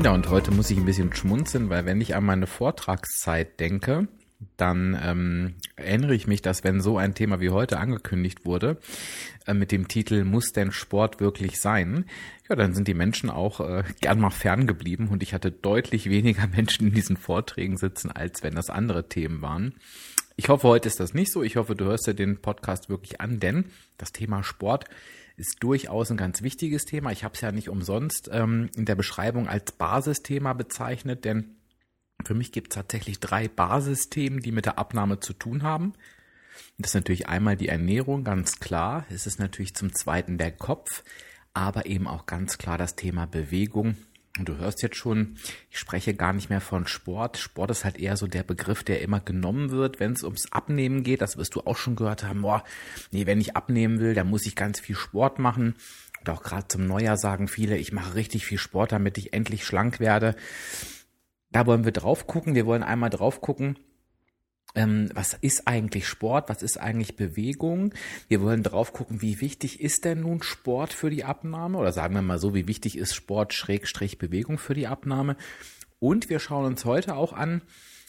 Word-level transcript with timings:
Ja, 0.00 0.12
und 0.14 0.28
heute 0.30 0.52
muss 0.52 0.70
ich 0.70 0.78
ein 0.78 0.84
bisschen 0.84 1.12
schmunzeln, 1.12 1.70
weil 1.70 1.84
wenn 1.84 2.00
ich 2.00 2.14
an 2.14 2.24
meine 2.24 2.46
Vortragszeit 2.46 3.58
denke, 3.58 4.06
dann 4.56 4.96
ähm, 5.02 5.54
erinnere 5.74 6.14
ich 6.14 6.28
mich, 6.28 6.40
dass 6.40 6.62
wenn 6.62 6.80
so 6.80 6.98
ein 6.98 7.14
Thema 7.14 7.40
wie 7.40 7.50
heute 7.50 7.80
angekündigt 7.80 8.46
wurde, 8.46 8.78
äh, 9.46 9.54
mit 9.54 9.72
dem 9.72 9.88
Titel 9.88 10.22
Muss 10.22 10.52
denn 10.52 10.70
Sport 10.70 11.18
wirklich 11.18 11.60
sein? 11.60 12.04
Ja, 12.48 12.54
dann 12.54 12.74
sind 12.74 12.86
die 12.86 12.94
Menschen 12.94 13.28
auch 13.28 13.58
äh, 13.58 13.82
gern 14.00 14.20
mal 14.20 14.30
ferngeblieben 14.30 15.08
und 15.08 15.24
ich 15.24 15.34
hatte 15.34 15.50
deutlich 15.50 16.08
weniger 16.08 16.46
Menschen 16.56 16.88
in 16.88 16.94
diesen 16.94 17.16
Vorträgen 17.16 17.76
sitzen, 17.76 18.12
als 18.12 18.44
wenn 18.44 18.54
das 18.54 18.70
andere 18.70 19.08
Themen 19.08 19.42
waren. 19.42 19.74
Ich 20.36 20.48
hoffe, 20.48 20.68
heute 20.68 20.86
ist 20.86 21.00
das 21.00 21.14
nicht 21.14 21.32
so. 21.32 21.42
Ich 21.42 21.56
hoffe, 21.56 21.74
du 21.74 21.86
hörst 21.86 22.06
dir 22.06 22.14
den 22.14 22.40
Podcast 22.40 22.88
wirklich 22.88 23.20
an, 23.20 23.40
denn 23.40 23.64
das 23.96 24.12
Thema 24.12 24.44
Sport 24.44 24.84
ist 25.38 25.62
durchaus 25.62 26.10
ein 26.10 26.16
ganz 26.16 26.42
wichtiges 26.42 26.84
Thema. 26.84 27.12
Ich 27.12 27.24
habe 27.24 27.34
es 27.34 27.40
ja 27.40 27.52
nicht 27.52 27.68
umsonst 27.68 28.28
ähm, 28.32 28.70
in 28.74 28.84
der 28.84 28.96
Beschreibung 28.96 29.48
als 29.48 29.72
Basisthema 29.72 30.52
bezeichnet, 30.52 31.24
denn 31.24 31.56
für 32.24 32.34
mich 32.34 32.50
gibt 32.50 32.72
es 32.72 32.74
tatsächlich 32.74 33.20
drei 33.20 33.46
Basisthemen, 33.46 34.40
die 34.40 34.52
mit 34.52 34.66
der 34.66 34.78
Abnahme 34.78 35.20
zu 35.20 35.32
tun 35.32 35.62
haben. 35.62 35.92
Das 36.76 36.90
ist 36.90 36.94
natürlich 36.94 37.28
einmal 37.28 37.56
die 37.56 37.68
Ernährung, 37.68 38.24
ganz 38.24 38.58
klar. 38.58 39.06
Es 39.10 39.26
ist 39.26 39.38
natürlich 39.38 39.74
zum 39.74 39.94
zweiten 39.94 40.38
der 40.38 40.50
Kopf, 40.50 41.04
aber 41.54 41.86
eben 41.86 42.08
auch 42.08 42.26
ganz 42.26 42.58
klar 42.58 42.76
das 42.76 42.96
Thema 42.96 43.26
Bewegung 43.26 43.96
und 44.38 44.48
du 44.48 44.56
hörst 44.56 44.82
jetzt 44.82 44.96
schon, 44.96 45.36
ich 45.70 45.78
spreche 45.78 46.14
gar 46.14 46.32
nicht 46.32 46.50
mehr 46.50 46.60
von 46.60 46.86
Sport. 46.86 47.38
Sport 47.38 47.70
ist 47.70 47.84
halt 47.84 47.98
eher 47.98 48.16
so 48.16 48.26
der 48.26 48.42
Begriff, 48.42 48.84
der 48.84 49.02
immer 49.02 49.20
genommen 49.20 49.70
wird, 49.70 50.00
wenn 50.00 50.12
es 50.12 50.22
ums 50.22 50.52
Abnehmen 50.52 51.02
geht. 51.02 51.20
Das 51.20 51.36
wirst 51.36 51.54
du 51.54 51.60
auch 51.60 51.76
schon 51.76 51.96
gehört 51.96 52.24
haben. 52.24 52.42
Boah, 52.42 52.64
nee, 53.10 53.26
wenn 53.26 53.40
ich 53.40 53.56
abnehmen 53.56 54.00
will, 54.00 54.14
dann 54.14 54.28
muss 54.28 54.46
ich 54.46 54.56
ganz 54.56 54.80
viel 54.80 54.96
Sport 54.96 55.38
machen. 55.38 55.74
Und 56.20 56.30
auch 56.30 56.42
gerade 56.42 56.68
zum 56.68 56.86
Neujahr 56.86 57.16
sagen 57.16 57.48
viele, 57.48 57.76
ich 57.76 57.92
mache 57.92 58.14
richtig 58.14 58.46
viel 58.46 58.58
Sport, 58.58 58.92
damit 58.92 59.18
ich 59.18 59.32
endlich 59.32 59.64
schlank 59.64 60.00
werde. 60.00 60.34
Da 61.50 61.66
wollen 61.66 61.84
wir 61.84 61.92
drauf 61.92 62.26
gucken. 62.26 62.54
Wir 62.54 62.66
wollen 62.66 62.82
einmal 62.82 63.10
drauf 63.10 63.40
gucken, 63.40 63.78
ähm, 64.74 65.10
was 65.14 65.34
ist 65.34 65.66
eigentlich 65.66 66.06
Sport, 66.06 66.48
was 66.48 66.62
ist 66.62 66.78
eigentlich 66.78 67.16
Bewegung. 67.16 67.94
Wir 68.28 68.42
wollen 68.42 68.62
drauf 68.62 68.92
gucken, 68.92 69.22
wie 69.22 69.40
wichtig 69.40 69.80
ist 69.80 70.04
denn 70.04 70.20
nun 70.20 70.42
Sport 70.42 70.92
für 70.92 71.10
die 71.10 71.24
Abnahme 71.24 71.78
oder 71.78 71.92
sagen 71.92 72.14
wir 72.14 72.22
mal 72.22 72.38
so, 72.38 72.54
wie 72.54 72.68
wichtig 72.68 72.98
ist 72.98 73.14
Sport 73.14 73.54
Schrägstrich 73.54 74.18
Bewegung 74.18 74.58
für 74.58 74.74
die 74.74 74.86
Abnahme. 74.86 75.36
Und 75.98 76.28
wir 76.28 76.38
schauen 76.38 76.66
uns 76.66 76.84
heute 76.84 77.16
auch 77.16 77.32
an, 77.32 77.62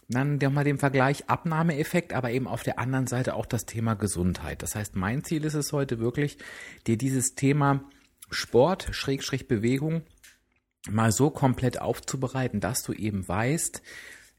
dann 0.10 0.40
mal 0.54 0.64
den 0.64 0.80
Vergleich 0.80 1.30
Abnahmeeffekt, 1.30 2.14
aber 2.14 2.32
eben 2.32 2.48
auf 2.48 2.64
der 2.64 2.80
anderen 2.80 3.08
Seite 3.08 3.36
auch 3.36 3.46
das 3.46 3.66
Thema 3.66 3.94
Gesundheit. 3.94 4.64
Das 4.64 4.76
heißt, 4.76 4.96
mein 4.96 5.24
Ziel 5.24 5.46
ist 5.46 5.54
es 5.54 5.72
heute 5.72 6.00
wirklich, 6.00 6.38
dir 6.88 6.98
dieses 6.98 7.36
Thema 7.36 7.84
Sport, 8.32 8.90
Schrägstrich 8.92 9.48
Bewegung 9.48 10.02
mal 10.90 11.12
so 11.12 11.30
komplett 11.30 11.80
aufzubereiten, 11.80 12.60
dass 12.60 12.84
du 12.84 12.94
eben 12.94 13.28
weißt, 13.28 13.82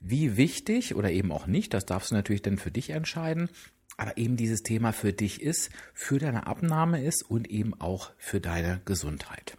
wie 0.00 0.36
wichtig 0.36 0.94
oder 0.94 1.10
eben 1.10 1.30
auch 1.30 1.46
nicht, 1.46 1.74
das 1.74 1.86
darfst 1.86 2.10
du 2.10 2.14
natürlich 2.14 2.42
dann 2.42 2.58
für 2.58 2.70
dich 2.70 2.90
entscheiden, 2.90 3.48
aber 3.96 4.16
eben 4.16 4.36
dieses 4.36 4.62
Thema 4.62 4.92
für 4.92 5.12
dich 5.12 5.42
ist, 5.42 5.70
für 5.92 6.18
deine 6.18 6.46
Abnahme 6.46 7.04
ist 7.04 7.22
und 7.22 7.50
eben 7.50 7.78
auch 7.78 8.10
für 8.16 8.40
deine 8.40 8.80
Gesundheit. 8.86 9.58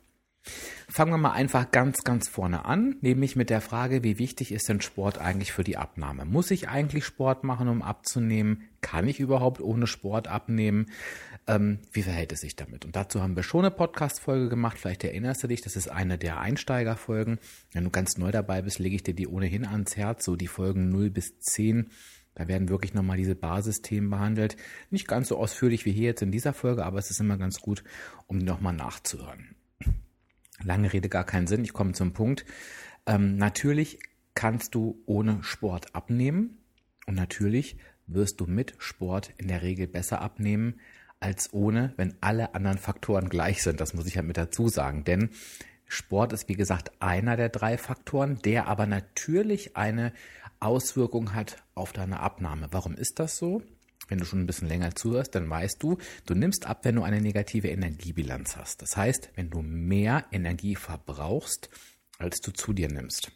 Fangen 0.89 1.13
wir 1.13 1.17
mal 1.17 1.31
einfach 1.31 1.72
ganz, 1.72 2.03
ganz 2.03 2.28
vorne 2.28 2.66
an, 2.66 2.97
nämlich 3.00 3.38
mit 3.38 3.50
der 3.50 3.62
Frage, 3.62 4.03
wie 4.03 4.19
wichtig 4.19 4.51
ist 4.51 4.67
denn 4.67 4.81
Sport 4.81 5.19
eigentlich 5.19 5.53
für 5.53 5.63
die 5.63 5.78
Abnahme? 5.78 6.25
Muss 6.25 6.51
ich 6.51 6.67
eigentlich 6.67 7.06
Sport 7.06 7.45
machen, 7.45 7.69
um 7.69 7.81
abzunehmen? 7.81 8.63
Kann 8.81 9.07
ich 9.07 9.22
überhaupt 9.22 9.61
ohne 9.61 9.88
Sport 9.88 10.28
abnehmen? 10.28 10.88
Ähm, 11.47 11.79
wie 11.94 12.03
verhält 12.03 12.34
es 12.34 12.41
sich 12.41 12.57
damit? 12.57 12.84
Und 12.84 12.97
dazu 12.97 13.22
haben 13.22 13.38
wir 13.38 13.44
schon 13.44 13.61
eine 13.61 13.72
Podcast-Folge 13.72 14.50
gemacht. 14.50 14.78
Vielleicht 14.78 15.06
erinnerst 15.06 15.44
du 15.44 15.47
dich, 15.47 15.61
das 15.61 15.78
ist 15.78 15.88
eine 15.88 16.17
der 16.17 16.41
Einsteigerfolgen. 16.41 17.40
Wenn 17.72 17.85
du 17.85 17.90
ganz 17.90 18.17
neu 18.17 18.31
dabei 18.31 18.61
bist, 18.61 18.79
lege 18.79 18.97
ich 18.97 19.03
dir 19.03 19.13
die 19.13 19.28
ohnehin 19.28 19.66
ans 19.66 19.95
Herz, 19.95 20.25
so 20.25 20.35
die 20.35 20.47
Folgen 20.47 20.90
0 20.90 21.09
bis 21.09 21.40
10. 21.40 21.90
Da 22.35 22.50
werden 22.50 22.69
wirklich 22.69 22.94
nochmal 22.94 23.17
diese 23.17 23.35
Basisthemen 23.35 24.09
behandelt. 24.09 24.57
Nicht 24.90 25.07
ganz 25.07 25.29
so 25.29 25.38
ausführlich 25.38 25.85
wie 25.85 25.91
hier 25.91 26.07
jetzt 26.07 26.22
in 26.22 26.31
dieser 26.31 26.53
Folge, 26.53 26.85
aber 26.85 27.00
es 27.00 27.11
ist 27.11 27.22
immer 27.22 27.38
ganz 27.38 27.61
gut, 27.61 27.84
um 28.28 28.40
die 28.40 28.45
nochmal 28.45 28.73
nachzuhören. 28.73 29.56
Lange 30.63 30.94
Rede, 30.94 31.09
gar 31.09 31.23
keinen 31.23 31.47
Sinn. 31.47 31.63
Ich 31.63 31.73
komme 31.73 31.94
zum 31.94 32.13
Punkt. 32.13 32.45
Ähm, 33.05 33.38
natürlich 33.38 33.99
kannst 34.35 34.75
du 34.75 35.01
ohne 35.05 35.44
Sport 35.44 35.95
abnehmen 35.95 36.57
und 37.07 37.16
natürlich 37.16 37.77
wirst 38.07 38.39
du 38.39 38.45
mit 38.45 38.75
Sport 38.77 39.33
in 39.38 39.47
der 39.47 39.61
Regel 39.61 39.88
besser 39.88 40.22
abnehmen 40.22 40.79
als 41.19 41.53
ohne, 41.53 41.94
wenn 41.97 42.16
alle 42.22 42.55
anderen 42.55 42.77
Faktoren 42.77 43.29
gleich 43.29 43.61
sind. 43.63 43.79
Das 43.79 43.94
muss 43.94 44.07
ich 44.07 44.16
ja 44.16 44.22
mit 44.22 44.38
dazu 44.38 44.67
sagen, 44.67 45.03
denn 45.03 45.29
Sport 45.85 46.33
ist 46.33 46.47
wie 46.49 46.55
gesagt 46.55 46.91
einer 46.99 47.38
der 47.38 47.49
drei 47.49 47.78
Faktoren, 47.78 48.39
der 48.43 48.67
aber 48.67 48.85
natürlich 48.85 49.75
eine 49.75 50.13
Auswirkung 50.59 51.33
hat 51.33 51.57
auf 51.75 51.91
deine 51.91 52.19
Abnahme. 52.19 52.67
Warum 52.72 52.95
ist 52.95 53.19
das 53.19 53.38
so? 53.38 53.61
Wenn 54.11 54.19
du 54.19 54.25
schon 54.25 54.41
ein 54.41 54.45
bisschen 54.45 54.67
länger 54.67 54.94
zuhörst, 54.94 55.33
dann 55.35 55.49
weißt 55.49 55.81
du, 55.81 55.97
du 56.25 56.35
nimmst 56.35 56.66
ab, 56.66 56.81
wenn 56.83 56.97
du 56.97 57.03
eine 57.03 57.22
negative 57.22 57.69
Energiebilanz 57.69 58.57
hast. 58.57 58.81
Das 58.81 58.97
heißt, 58.97 59.29
wenn 59.35 59.49
du 59.49 59.61
mehr 59.61 60.25
Energie 60.33 60.75
verbrauchst, 60.75 61.69
als 62.17 62.41
du 62.41 62.51
zu 62.51 62.73
dir 62.73 62.89
nimmst. 62.89 63.31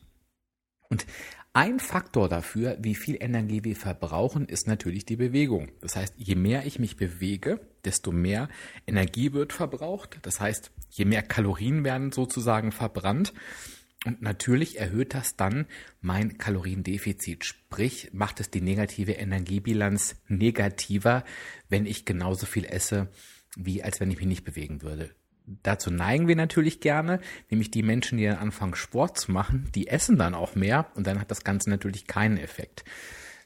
Und 0.89 1.05
ein 1.53 1.79
Faktor 1.79 2.27
dafür, 2.27 2.75
wie 2.81 2.93
viel 2.93 3.15
Energie 3.21 3.63
wir 3.63 3.77
verbrauchen, 3.77 4.49
ist 4.49 4.67
natürlich 4.67 5.05
die 5.05 5.15
Bewegung. 5.15 5.71
Das 5.79 5.95
heißt, 5.95 6.15
je 6.17 6.35
mehr 6.35 6.65
ich 6.65 6.77
mich 6.77 6.97
bewege, 6.97 7.61
desto 7.85 8.11
mehr 8.11 8.49
Energie 8.85 9.31
wird 9.31 9.53
verbraucht. 9.53 10.19
Das 10.23 10.41
heißt, 10.41 10.71
je 10.89 11.05
mehr 11.05 11.23
Kalorien 11.23 11.85
werden 11.85 12.11
sozusagen 12.11 12.73
verbrannt. 12.73 13.33
Und 14.05 14.21
natürlich 14.21 14.79
erhöht 14.79 15.13
das 15.13 15.35
dann 15.35 15.65
mein 16.01 16.37
Kaloriendefizit, 16.37 17.43
sprich 17.43 18.09
macht 18.13 18.39
es 18.39 18.51
die 18.51 18.61
negative 18.61 19.13
Energiebilanz 19.13 20.15
negativer, 20.27 21.23
wenn 21.69 21.85
ich 21.85 22.05
genauso 22.05 22.45
viel 22.45 22.65
esse, 22.65 23.09
wie 23.57 23.83
als 23.83 23.99
wenn 23.99 24.11
ich 24.11 24.17
mich 24.17 24.27
nicht 24.27 24.43
bewegen 24.45 24.81
würde 24.81 25.15
dazu 25.63 25.91
neigen 25.91 26.27
wir 26.27 26.35
natürlich 26.35 26.79
gerne, 26.79 27.19
nämlich 27.49 27.71
die 27.71 27.83
Menschen, 27.83 28.17
die 28.17 28.25
dann 28.25 28.37
anfangen 28.37 28.75
Sport 28.75 29.17
zu 29.17 29.31
machen, 29.31 29.69
die 29.75 29.87
essen 29.87 30.17
dann 30.17 30.33
auch 30.33 30.55
mehr 30.55 30.87
und 30.95 31.07
dann 31.07 31.19
hat 31.19 31.31
das 31.31 31.43
Ganze 31.43 31.69
natürlich 31.69 32.07
keinen 32.07 32.37
Effekt. 32.37 32.83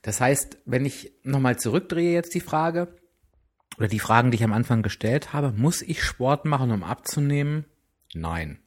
Das 0.01 0.21
heißt, 0.21 0.57
wenn 0.65 0.85
ich 0.85 1.11
nochmal 1.23 1.59
zurückdrehe 1.59 2.13
jetzt 2.13 2.33
die 2.33 2.39
Frage 2.39 2.95
oder 3.77 3.87
die 3.87 3.99
Fragen, 3.99 4.31
die 4.31 4.35
ich 4.35 4.43
am 4.43 4.53
Anfang 4.53 4.81
gestellt 4.81 5.33
habe, 5.33 5.51
muss 5.51 5.81
ich 5.81 6.03
Sport 6.03 6.45
machen, 6.45 6.71
um 6.71 6.83
abzunehmen? 6.83 7.65
Nein. 8.13 8.59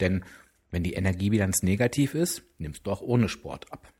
Denn 0.00 0.24
wenn 0.74 0.82
die 0.82 0.94
Energiebilanz 0.94 1.62
negativ 1.62 2.14
ist, 2.14 2.42
nimmst 2.58 2.86
du 2.86 2.90
auch 2.90 3.00
ohne 3.00 3.28
Sport 3.28 3.72
ab. 3.72 3.92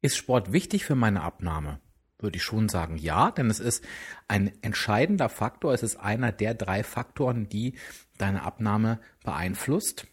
Ist 0.00 0.16
Sport 0.16 0.52
wichtig 0.52 0.84
für 0.84 0.94
meine 0.94 1.22
Abnahme? 1.22 1.80
würde 2.18 2.36
ich 2.36 2.42
schon 2.42 2.68
sagen, 2.68 2.96
ja, 2.96 3.30
denn 3.30 3.50
es 3.50 3.60
ist 3.60 3.84
ein 4.28 4.52
entscheidender 4.62 5.28
Faktor. 5.28 5.74
Es 5.74 5.82
ist 5.82 5.96
einer 5.96 6.32
der 6.32 6.54
drei 6.54 6.82
Faktoren, 6.82 7.48
die 7.48 7.76
deine 8.16 8.42
Abnahme 8.42 9.00
beeinflusst. 9.24 10.06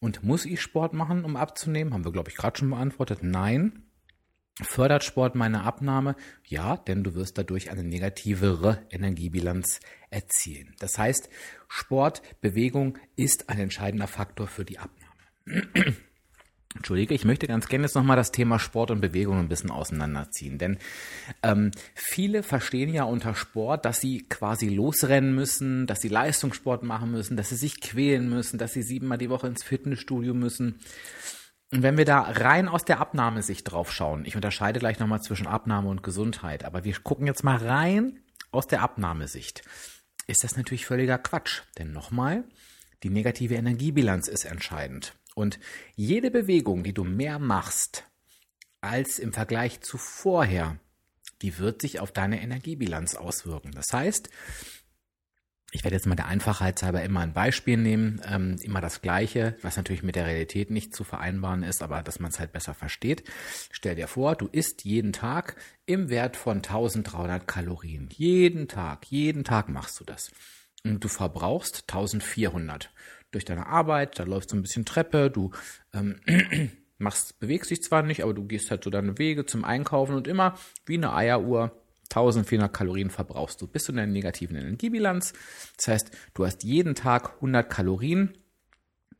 Und 0.00 0.22
muss 0.22 0.44
ich 0.44 0.60
Sport 0.60 0.92
machen, 0.92 1.24
um 1.24 1.36
abzunehmen? 1.36 1.94
Haben 1.94 2.04
wir, 2.04 2.12
glaube 2.12 2.30
ich, 2.30 2.36
gerade 2.36 2.58
schon 2.58 2.70
beantwortet. 2.70 3.20
Nein. 3.22 3.87
Fördert 4.62 5.04
Sport 5.04 5.34
meine 5.34 5.62
Abnahme? 5.62 6.16
Ja, 6.46 6.76
denn 6.76 7.04
du 7.04 7.14
wirst 7.14 7.38
dadurch 7.38 7.70
eine 7.70 7.84
negativere 7.84 8.78
Energiebilanz 8.90 9.80
erzielen. 10.10 10.74
Das 10.80 10.98
heißt, 10.98 11.28
Sport, 11.68 12.22
Bewegung 12.40 12.98
ist 13.14 13.48
ein 13.50 13.60
entscheidender 13.60 14.08
Faktor 14.08 14.48
für 14.48 14.64
die 14.64 14.78
Abnahme. 14.78 15.94
Entschuldige, 16.74 17.14
ich 17.14 17.24
möchte 17.24 17.46
ganz 17.46 17.66
gerne 17.66 17.84
jetzt 17.84 17.94
nochmal 17.94 18.16
das 18.16 18.30
Thema 18.30 18.58
Sport 18.58 18.90
und 18.90 19.00
Bewegung 19.00 19.38
ein 19.38 19.48
bisschen 19.48 19.70
auseinanderziehen. 19.70 20.58
Denn 20.58 20.78
ähm, 21.42 21.70
viele 21.94 22.42
verstehen 22.42 22.92
ja 22.92 23.04
unter 23.04 23.34
Sport, 23.34 23.84
dass 23.84 24.00
sie 24.00 24.26
quasi 24.28 24.68
losrennen 24.68 25.34
müssen, 25.34 25.86
dass 25.86 26.00
sie 26.00 26.08
Leistungssport 26.08 26.82
machen 26.82 27.10
müssen, 27.10 27.36
dass 27.36 27.48
sie 27.48 27.56
sich 27.56 27.80
quälen 27.80 28.28
müssen, 28.28 28.58
dass 28.58 28.74
sie 28.74 28.82
siebenmal 28.82 29.18
die 29.18 29.30
Woche 29.30 29.46
ins 29.46 29.62
Fitnessstudio 29.62 30.34
müssen. 30.34 30.78
Und 31.70 31.82
wenn 31.82 31.98
wir 31.98 32.06
da 32.06 32.22
rein 32.22 32.68
aus 32.68 32.84
der 32.84 32.98
Abnahmesicht 32.98 33.70
drauf 33.70 33.92
schauen, 33.92 34.24
ich 34.24 34.36
unterscheide 34.36 34.80
gleich 34.80 34.98
nochmal 34.98 35.20
zwischen 35.20 35.46
Abnahme 35.46 35.88
und 35.88 36.02
Gesundheit, 36.02 36.64
aber 36.64 36.84
wir 36.84 36.94
gucken 37.00 37.26
jetzt 37.26 37.44
mal 37.44 37.56
rein 37.56 38.20
aus 38.50 38.66
der 38.66 38.82
Abnahmesicht, 38.82 39.62
ist 40.26 40.44
das 40.44 40.56
natürlich 40.56 40.86
völliger 40.86 41.18
Quatsch. 41.18 41.62
Denn 41.76 41.92
nochmal, 41.92 42.44
die 43.02 43.10
negative 43.10 43.54
Energiebilanz 43.54 44.28
ist 44.28 44.44
entscheidend. 44.44 45.14
Und 45.34 45.58
jede 45.94 46.30
Bewegung, 46.30 46.82
die 46.82 46.94
du 46.94 47.04
mehr 47.04 47.38
machst, 47.38 48.04
als 48.80 49.18
im 49.18 49.32
Vergleich 49.32 49.80
zu 49.80 49.98
vorher, 49.98 50.78
die 51.42 51.58
wird 51.58 51.82
sich 51.82 52.00
auf 52.00 52.12
deine 52.12 52.40
Energiebilanz 52.42 53.14
auswirken. 53.14 53.72
Das 53.72 53.92
heißt, 53.92 54.30
ich 55.70 55.84
werde 55.84 55.96
jetzt 55.96 56.06
mal 56.06 56.14
der 56.14 56.26
Einfachheit 56.26 56.82
halber 56.82 57.02
immer 57.02 57.20
ein 57.20 57.34
Beispiel 57.34 57.76
nehmen, 57.76 58.22
ähm, 58.26 58.56
immer 58.62 58.80
das 58.80 59.02
Gleiche, 59.02 59.56
was 59.60 59.76
natürlich 59.76 60.02
mit 60.02 60.16
der 60.16 60.26
Realität 60.26 60.70
nicht 60.70 60.94
zu 60.94 61.04
vereinbaren 61.04 61.62
ist, 61.62 61.82
aber 61.82 62.02
dass 62.02 62.20
man 62.20 62.30
es 62.30 62.40
halt 62.40 62.52
besser 62.52 62.72
versteht. 62.72 63.24
Stell 63.70 63.94
dir 63.94 64.08
vor, 64.08 64.34
du 64.34 64.46
isst 64.46 64.84
jeden 64.84 65.12
Tag 65.12 65.56
im 65.84 66.08
Wert 66.08 66.36
von 66.36 66.58
1300 66.58 67.46
Kalorien. 67.46 68.08
Jeden 68.10 68.68
Tag, 68.68 69.06
jeden 69.10 69.44
Tag 69.44 69.68
machst 69.68 70.00
du 70.00 70.04
das. 70.04 70.30
Und 70.84 71.04
du 71.04 71.08
verbrauchst 71.08 71.84
1400 71.88 72.90
durch 73.30 73.44
deine 73.44 73.66
Arbeit, 73.66 74.18
da 74.18 74.22
läuft 74.22 74.48
so 74.48 74.56
ein 74.56 74.62
bisschen 74.62 74.86
Treppe, 74.86 75.30
du 75.30 75.50
ähm, 75.92 76.20
machst, 76.98 77.38
bewegst 77.40 77.70
dich 77.70 77.82
zwar 77.82 78.02
nicht, 78.02 78.22
aber 78.22 78.32
du 78.32 78.44
gehst 78.44 78.70
halt 78.70 78.84
so 78.84 78.88
deine 78.88 79.18
Wege 79.18 79.44
zum 79.44 79.64
Einkaufen 79.64 80.14
und 80.14 80.26
immer 80.28 80.56
wie 80.86 80.96
eine 80.96 81.12
Eieruhr 81.12 81.78
1400 82.10 82.72
Kalorien 82.72 83.10
verbrauchst 83.10 83.60
du. 83.60 83.66
Bist 83.66 83.88
du 83.88 83.92
in 83.92 83.96
der 83.96 84.06
negativen 84.06 84.56
Energiebilanz? 84.56 85.32
Das 85.76 85.88
heißt, 85.88 86.10
du 86.34 86.46
hast 86.46 86.64
jeden 86.64 86.94
Tag 86.94 87.34
100 87.36 87.68
Kalorien, 87.68 88.32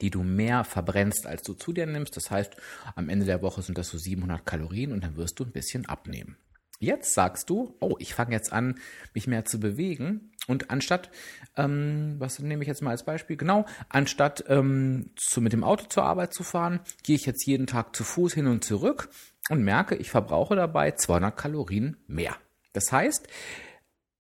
die 0.00 0.10
du 0.10 0.22
mehr 0.22 0.64
verbrennst, 0.64 1.26
als 1.26 1.42
du 1.42 1.54
zu 1.54 1.72
dir 1.72 1.86
nimmst. 1.86 2.16
Das 2.16 2.30
heißt, 2.30 2.56
am 2.94 3.08
Ende 3.08 3.26
der 3.26 3.42
Woche 3.42 3.62
sind 3.62 3.78
das 3.78 3.88
so 3.88 3.98
700 3.98 4.46
Kalorien 4.46 4.92
und 4.92 5.04
dann 5.04 5.16
wirst 5.16 5.38
du 5.38 5.44
ein 5.44 5.52
bisschen 5.52 5.86
abnehmen. 5.86 6.36
Jetzt 6.80 7.14
sagst 7.14 7.50
du, 7.50 7.76
oh, 7.80 7.96
ich 7.98 8.14
fange 8.14 8.32
jetzt 8.32 8.52
an, 8.52 8.76
mich 9.12 9.26
mehr 9.26 9.44
zu 9.44 9.58
bewegen. 9.58 10.30
Und 10.46 10.70
anstatt, 10.70 11.10
ähm, 11.56 12.14
was 12.18 12.38
nehme 12.38 12.62
ich 12.62 12.68
jetzt 12.68 12.82
mal 12.82 12.92
als 12.92 13.04
Beispiel? 13.04 13.36
Genau, 13.36 13.66
anstatt 13.88 14.44
ähm, 14.46 15.10
zu, 15.16 15.40
mit 15.40 15.52
dem 15.52 15.64
Auto 15.64 15.86
zur 15.88 16.04
Arbeit 16.04 16.32
zu 16.32 16.44
fahren, 16.44 16.80
gehe 17.02 17.16
ich 17.16 17.26
jetzt 17.26 17.44
jeden 17.46 17.66
Tag 17.66 17.96
zu 17.96 18.04
Fuß 18.04 18.32
hin 18.34 18.46
und 18.46 18.64
zurück 18.64 19.10
und 19.50 19.62
merke, 19.62 19.96
ich 19.96 20.10
verbrauche 20.10 20.54
dabei 20.54 20.92
200 20.92 21.36
Kalorien 21.36 21.96
mehr. 22.06 22.36
Das 22.72 22.92
heißt, 22.92 23.26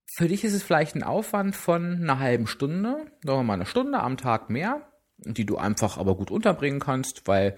für 0.06 0.28
dich 0.28 0.44
ist 0.44 0.54
es 0.54 0.62
vielleicht 0.62 0.96
ein 0.96 1.02
Aufwand 1.02 1.54
von 1.54 2.02
einer 2.02 2.18
halben 2.18 2.46
Stunde, 2.46 3.06
sagen 3.22 3.38
wir 3.38 3.42
mal 3.44 3.54
eine 3.54 3.66
Stunde 3.66 4.00
am 4.00 4.16
Tag 4.16 4.50
mehr, 4.50 4.88
die 5.18 5.46
du 5.46 5.56
einfach 5.56 5.98
aber 5.98 6.16
gut 6.16 6.30
unterbringen 6.30 6.80
kannst, 6.80 7.26
weil 7.26 7.56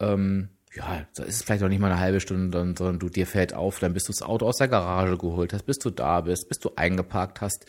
ähm, 0.00 0.48
ja, 0.74 1.06
da 1.14 1.24
ist 1.24 1.36
es 1.36 1.42
vielleicht 1.42 1.62
auch 1.62 1.68
nicht 1.68 1.80
mal 1.80 1.90
eine 1.90 2.00
halbe 2.00 2.20
Stunde, 2.20 2.56
sondern 2.56 2.98
du 2.98 3.08
dir 3.08 3.26
fällt 3.26 3.54
auf, 3.54 3.80
dann 3.80 3.92
bist 3.92 4.08
du 4.08 4.12
das 4.12 4.22
Auto 4.22 4.46
aus 4.46 4.58
der 4.58 4.68
Garage 4.68 5.18
geholt 5.18 5.52
hast, 5.52 5.64
bis 5.64 5.78
du 5.78 5.90
da 5.90 6.20
bist, 6.20 6.48
bis 6.48 6.58
du 6.58 6.70
eingeparkt 6.76 7.40
hast. 7.40 7.66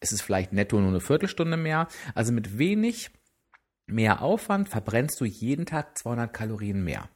Es 0.00 0.12
ist 0.12 0.22
vielleicht 0.22 0.52
netto 0.52 0.78
nur 0.78 0.88
eine 0.88 1.00
Viertelstunde 1.00 1.56
mehr. 1.56 1.86
Also 2.14 2.32
mit 2.32 2.58
wenig 2.58 3.10
mehr 3.86 4.22
Aufwand 4.22 4.68
verbrennst 4.68 5.20
du 5.20 5.24
jeden 5.24 5.66
Tag 5.66 5.96
200 5.98 6.32
Kalorien 6.32 6.82
mehr. 6.82 7.08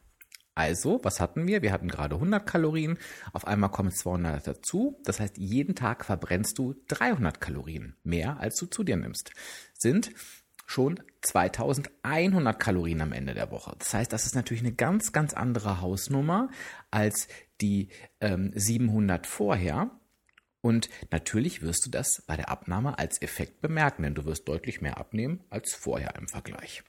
Also, 0.55 1.01
was 1.03 1.21
hatten 1.21 1.47
wir? 1.47 1.63
Wir 1.63 1.73
hatten 1.73 1.89
gerade 1.89 2.15
100 2.15 2.47
Kalorien, 2.47 2.99
auf 3.33 3.47
einmal 3.47 3.71
kommen 3.71 3.91
200 3.91 4.47
dazu. 4.47 5.01
Das 5.05 5.19
heißt, 5.19 5.37
jeden 5.39 5.75
Tag 5.75 6.05
verbrennst 6.05 6.59
du 6.59 6.75
300 6.89 7.41
Kalorien 7.41 7.97
mehr, 8.05 8.39
als 8.39 8.57
du 8.57 8.67
zu 8.67 8.85
dir 8.85 8.97
nimmst. 8.97 9.33
Sind 9.77 10.13
schon 10.67 11.01
2100 11.23 12.59
Kalorien 12.59 13.01
am 13.01 13.13
Ende 13.13 13.35
der 13.35 13.51
Woche. 13.51 13.75
Das 13.79 13.93
heißt, 13.93 14.13
das 14.13 14.27
ist 14.27 14.35
natürlich 14.35 14.63
eine 14.63 14.73
ganz, 14.73 15.13
ganz 15.13 15.35
andere 15.35 15.81
Hausnummer 15.81 16.51
als 16.91 17.29
die 17.61 17.89
ähm, 18.21 18.53
700 18.55 19.27
vorher. 19.27 19.91
Und 20.61 20.89
natürlich 21.11 21.61
wirst 21.61 21.85
du 21.85 21.91
das 21.91 22.23
bei 22.27 22.37
der 22.37 22.49
Abnahme 22.49 22.99
als 22.99 23.21
Effekt 23.21 23.61
bemerken, 23.61 24.03
denn 24.03 24.15
du 24.15 24.25
wirst 24.25 24.49
deutlich 24.49 24.81
mehr 24.81 24.97
abnehmen 24.97 25.45
als 25.51 25.75
vorher 25.75 26.15
im 26.17 26.29
Vergleich. 26.29 26.83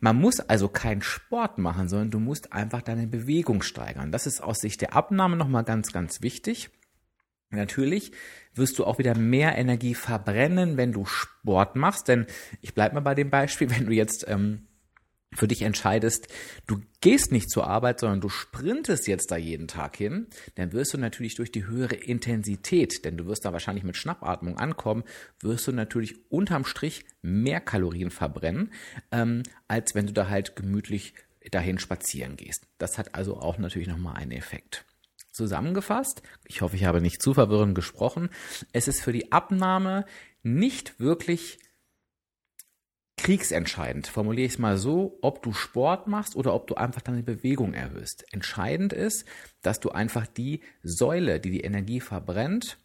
Man 0.00 0.16
muss 0.16 0.40
also 0.40 0.68
keinen 0.68 1.02
Sport 1.02 1.58
machen, 1.58 1.88
sondern 1.88 2.10
du 2.10 2.20
musst 2.20 2.52
einfach 2.52 2.82
deine 2.82 3.06
Bewegung 3.06 3.62
steigern. 3.62 4.12
Das 4.12 4.26
ist 4.26 4.42
aus 4.42 4.60
Sicht 4.60 4.80
der 4.80 4.94
Abnahme 4.94 5.36
nochmal 5.36 5.64
ganz, 5.64 5.92
ganz 5.92 6.22
wichtig. 6.22 6.70
Natürlich 7.50 8.12
wirst 8.54 8.78
du 8.78 8.84
auch 8.84 8.98
wieder 8.98 9.16
mehr 9.16 9.56
Energie 9.56 9.94
verbrennen, 9.94 10.76
wenn 10.76 10.92
du 10.92 11.04
Sport 11.04 11.76
machst, 11.76 12.08
denn 12.08 12.26
ich 12.60 12.74
bleibe 12.74 12.96
mal 12.96 13.00
bei 13.00 13.14
dem 13.14 13.30
Beispiel, 13.30 13.70
wenn 13.76 13.86
du 13.86 13.92
jetzt 13.92 14.26
ähm, 14.28 14.66
für 15.34 15.48
dich 15.48 15.62
entscheidest, 15.62 16.28
du 16.66 16.80
gehst 17.00 17.32
nicht 17.32 17.50
zur 17.50 17.66
Arbeit, 17.66 18.00
sondern 18.00 18.20
du 18.20 18.28
sprintest 18.28 19.06
jetzt 19.06 19.30
da 19.30 19.36
jeden 19.36 19.68
Tag 19.68 19.96
hin, 19.96 20.28
dann 20.54 20.72
wirst 20.72 20.94
du 20.94 20.98
natürlich 20.98 21.34
durch 21.34 21.52
die 21.52 21.66
höhere 21.66 21.96
Intensität, 21.96 23.04
denn 23.04 23.16
du 23.16 23.26
wirst 23.26 23.44
da 23.44 23.52
wahrscheinlich 23.52 23.84
mit 23.84 23.96
Schnappatmung 23.96 24.58
ankommen, 24.58 25.04
wirst 25.40 25.66
du 25.66 25.72
natürlich 25.72 26.30
unterm 26.30 26.64
Strich 26.64 27.04
mehr 27.22 27.60
Kalorien 27.60 28.10
verbrennen, 28.10 28.72
ähm, 29.10 29.42
als 29.68 29.94
wenn 29.94 30.06
du 30.06 30.12
da 30.12 30.28
halt 30.28 30.56
gemütlich 30.56 31.14
dahin 31.50 31.78
spazieren 31.78 32.36
gehst. 32.36 32.66
Das 32.78 32.98
hat 32.98 33.14
also 33.14 33.36
auch 33.36 33.58
natürlich 33.58 33.88
nochmal 33.88 34.16
einen 34.16 34.32
Effekt. 34.32 34.84
Zusammengefasst, 35.32 36.22
ich 36.46 36.62
hoffe, 36.62 36.76
ich 36.76 36.84
habe 36.84 37.00
nicht 37.00 37.20
zu 37.20 37.34
verwirrend 37.34 37.74
gesprochen, 37.74 38.30
es 38.72 38.86
ist 38.86 39.02
für 39.02 39.12
die 39.12 39.32
Abnahme 39.32 40.06
nicht 40.42 41.00
wirklich 41.00 41.58
kriegsentscheidend, 43.16 44.06
formuliere 44.06 44.46
ich 44.46 44.54
es 44.54 44.58
mal 44.58 44.76
so, 44.76 45.18
ob 45.22 45.42
du 45.42 45.52
Sport 45.52 46.08
machst 46.08 46.36
oder 46.36 46.54
ob 46.54 46.66
du 46.66 46.74
einfach 46.74 47.00
deine 47.00 47.22
Bewegung 47.22 47.72
erhöhst. 47.72 48.24
Entscheidend 48.32 48.92
ist, 48.92 49.24
dass 49.62 49.80
du 49.80 49.90
einfach 49.90 50.26
die 50.26 50.60
Säule, 50.82 51.40
die 51.40 51.50
die 51.50 51.60
Energie 51.60 52.00
verbrennt, 52.00 52.78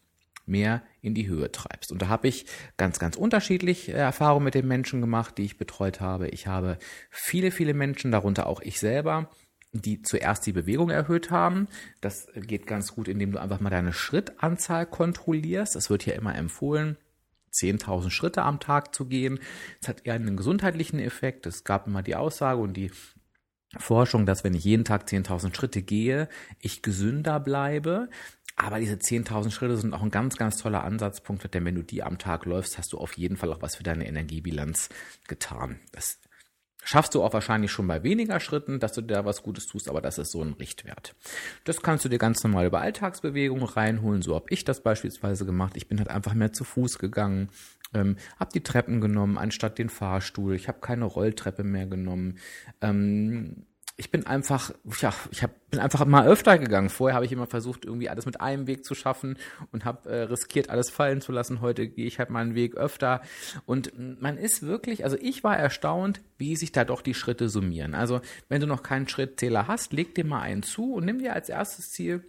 mehr 0.46 0.81
in 1.02 1.14
die 1.14 1.28
Höhe 1.28 1.52
treibst. 1.52 1.92
Und 1.92 2.02
da 2.02 2.08
habe 2.08 2.28
ich 2.28 2.46
ganz, 2.78 3.00
ganz 3.00 3.16
unterschiedliche 3.16 3.94
Erfahrungen 3.94 4.46
mit 4.46 4.56
den 4.56 4.68
Menschen 4.68 5.02
gemacht, 5.02 5.38
die 5.38 5.46
ich 5.46 5.58
betreut 5.58 6.02
habe. 6.02 6.30
Ich 6.30 6.48
habe 6.48 6.78
viele, 7.10 7.52
viele 7.52 7.74
Menschen, 7.74 8.12
darunter 8.12 8.48
auch 8.48 8.62
ich 8.62 8.80
selber, 8.80 9.30
die 9.72 10.02
zuerst 10.02 10.46
die 10.48 10.52
Bewegung 10.52 10.90
erhöht 10.90 11.30
haben. 11.30 11.68
Das 12.02 12.28
geht 12.36 12.66
ganz 12.66 12.96
gut, 12.96 13.08
indem 13.08 13.31
du 13.31 13.40
einfach 13.40 13.60
mal 13.60 13.70
deine 13.70 13.94
Schrittanzahl 13.94 14.86
kontrollierst. 14.86 15.76
Das 15.76 15.90
wird 15.90 16.04
hier 16.04 16.16
immer 16.16 16.36
empfohlen 16.36 16.98
10.000 17.51 18.10
Schritte 18.10 18.44
am 18.44 18.60
Tag 18.60 18.94
zu 18.94 19.06
gehen. 19.06 19.40
Es 19.81 19.88
hat 19.88 20.06
eher 20.06 20.16
einen 20.16 20.38
gesundheitlichen 20.38 21.00
Effekt. 21.00 21.46
Es 21.46 21.63
gab 21.63 21.88
immer 21.88 22.04
die 22.04 22.16
Aussage 22.16 22.62
und 22.62 22.74
die 22.74 22.92
Forschung, 23.78 24.25
dass 24.25 24.44
wenn 24.44 24.54
ich 24.54 24.63
jeden 24.63 24.86
Tag 24.86 25.07
10.000 25.07 25.56
Schritte 25.56 25.81
gehe, 25.81 26.28
ich 26.60 26.81
gesünder 26.81 27.40
bleibe. 27.40 28.10
Aber 28.56 28.80
diese 28.80 28.96
10.000 28.96 29.51
Schritte 29.51 29.78
sind 29.78 29.94
auch 29.94 30.01
ein 30.01 30.12
ganz, 30.12 30.36
ganz 30.36 30.57
toller 30.57 30.84
Ansatzpunkt, 30.84 31.54
denn 31.54 31.63
wenn 31.63 31.75
du 31.75 31.84
die 31.84 32.04
am 32.04 32.18
Tag 32.18 32.46
läufst, 32.46 32.78
hast 32.78 32.92
du 32.92 32.98
auf 32.98 33.13
jeden 33.13 33.38
Fall 33.38 33.54
auch 33.54 33.62
was 33.62 33.78
für 33.78 33.83
deine 33.83 34.06
Energiebilanz 34.06 34.90
getan. 35.28 35.80
Das 35.94 36.19
Schaffst 36.83 37.14
du 37.14 37.24
auch 37.24 37.33
wahrscheinlich 37.33 37.71
schon 37.71 37.88
bei 37.88 38.04
weniger 38.04 38.40
Schritten, 38.40 38.80
dass 38.80 38.94
du 38.94 39.02
da 39.02 39.26
was 39.26 39.44
Gutes 39.44 39.68
tust, 39.68 39.90
aber 39.90 40.02
das 40.02 40.18
ist 40.18 40.31
so 40.31 40.42
ein 40.42 40.54
Richtwert. 40.54 41.14
Das 41.66 41.81
kannst 41.81 42.06
du 42.06 42.09
dir 42.09 42.18
ganz 42.18 42.44
normal 42.44 42.66
über 42.66 42.81
Alltagsbewegungen 42.81 43.66
reinholen. 43.66 44.21
So 44.21 44.36
habe 44.36 44.45
ich 44.50 44.64
das 44.64 44.81
beispielsweise 44.81 45.45
gemacht. 45.45 45.74
Ich 45.76 45.88
bin 45.88 46.00
halt 46.00 46.09
einfach 46.09 46.33
mehr 46.33 46.54
zu 46.54 46.64
Fuß 46.64 46.98
gegangen, 46.98 47.50
ähm, 47.94 48.18
habe 48.40 48.52
die 48.54 48.64
Treppen 48.64 49.02
genommen 49.02 49.38
anstatt 49.38 49.78
den 49.78 49.90
Fahrstuhl. 49.90 50.56
Ich 50.56 50.68
habe 50.68 50.80
keine 50.80 51.06
Rolltreppe 51.06 51.64
mehr 51.64 51.86
genommen. 51.86 52.38
Ähm, 52.81 53.66
ich 54.00 54.12
bin 54.12 54.26
einfach, 54.26 54.72
ja, 55.02 55.14
ich 55.30 55.44
hab, 55.44 55.52
bin 55.70 55.82
einfach 55.82 56.06
mal 56.06 56.26
öfter 56.26 56.58
gegangen. 56.58 56.90
Vorher 56.90 57.16
habe 57.16 57.26
ich 57.26 57.34
immer 57.34 57.48
versucht, 57.48 57.84
irgendwie 57.84 58.08
alles 58.08 58.26
mit 58.26 58.40
einem 58.40 58.66
Weg 58.66 58.86
zu 58.86 58.96
schaffen 58.96 59.38
und 59.74 59.84
habe 59.84 60.10
äh, 60.10 60.22
riskiert, 60.22 60.70
alles 60.70 60.90
fallen 60.90 61.20
zu 61.20 61.34
lassen. 61.34 61.60
Heute 61.60 61.90
gehe 61.90 62.06
ich 62.06 62.18
halt 62.18 62.30
meinen 62.30 62.56
Weg 62.56 62.76
öfter. 62.76 63.22
Und 63.66 63.92
man 64.22 64.38
ist 64.38 64.62
wirklich, 64.62 65.04
also 65.04 65.18
ich 65.20 65.44
war 65.44 65.58
erstaunt, 65.58 66.22
wie 66.38 66.56
sich 66.56 66.72
da 66.72 66.86
doch 66.86 67.02
die 67.02 67.14
Schritte 67.14 67.50
summieren. 67.50 67.94
Also 67.94 68.22
wenn 68.48 68.62
du 68.62 68.68
noch 68.68 68.84
keinen 68.84 69.10
Schrittzähler 69.10 69.68
hast, 69.68 69.92
leg 69.92 70.16
dir 70.16 70.24
mal 70.24 70.42
einen 70.42 70.64
zu 70.64 70.94
und 70.94 71.04
nimm 71.04 71.20
dir 71.20 71.34
als 71.34 71.50
erstes 71.50 71.92
Ziel, 71.92 72.24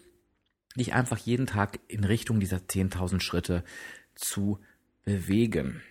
dich 0.75 0.93
einfach 0.93 1.19
jeden 1.19 1.47
Tag 1.47 1.79
in 1.87 2.03
Richtung 2.03 2.41
dieser 2.41 2.59
10.000 2.59 3.21
Schritte 3.21 3.63
zu 4.17 4.59
bewegen. 5.05 5.83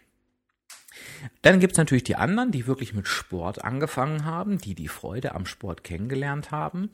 Dann 1.41 1.59
gibt's 1.59 1.77
natürlich 1.77 2.03
die 2.03 2.15
anderen, 2.15 2.51
die 2.51 2.67
wirklich 2.67 2.93
mit 2.93 3.07
Sport 3.07 3.63
angefangen 3.63 4.25
haben, 4.25 4.57
die 4.57 4.75
die 4.75 4.87
Freude 4.87 5.35
am 5.35 5.45
Sport 5.45 5.83
kennengelernt 5.83 6.51
haben 6.51 6.89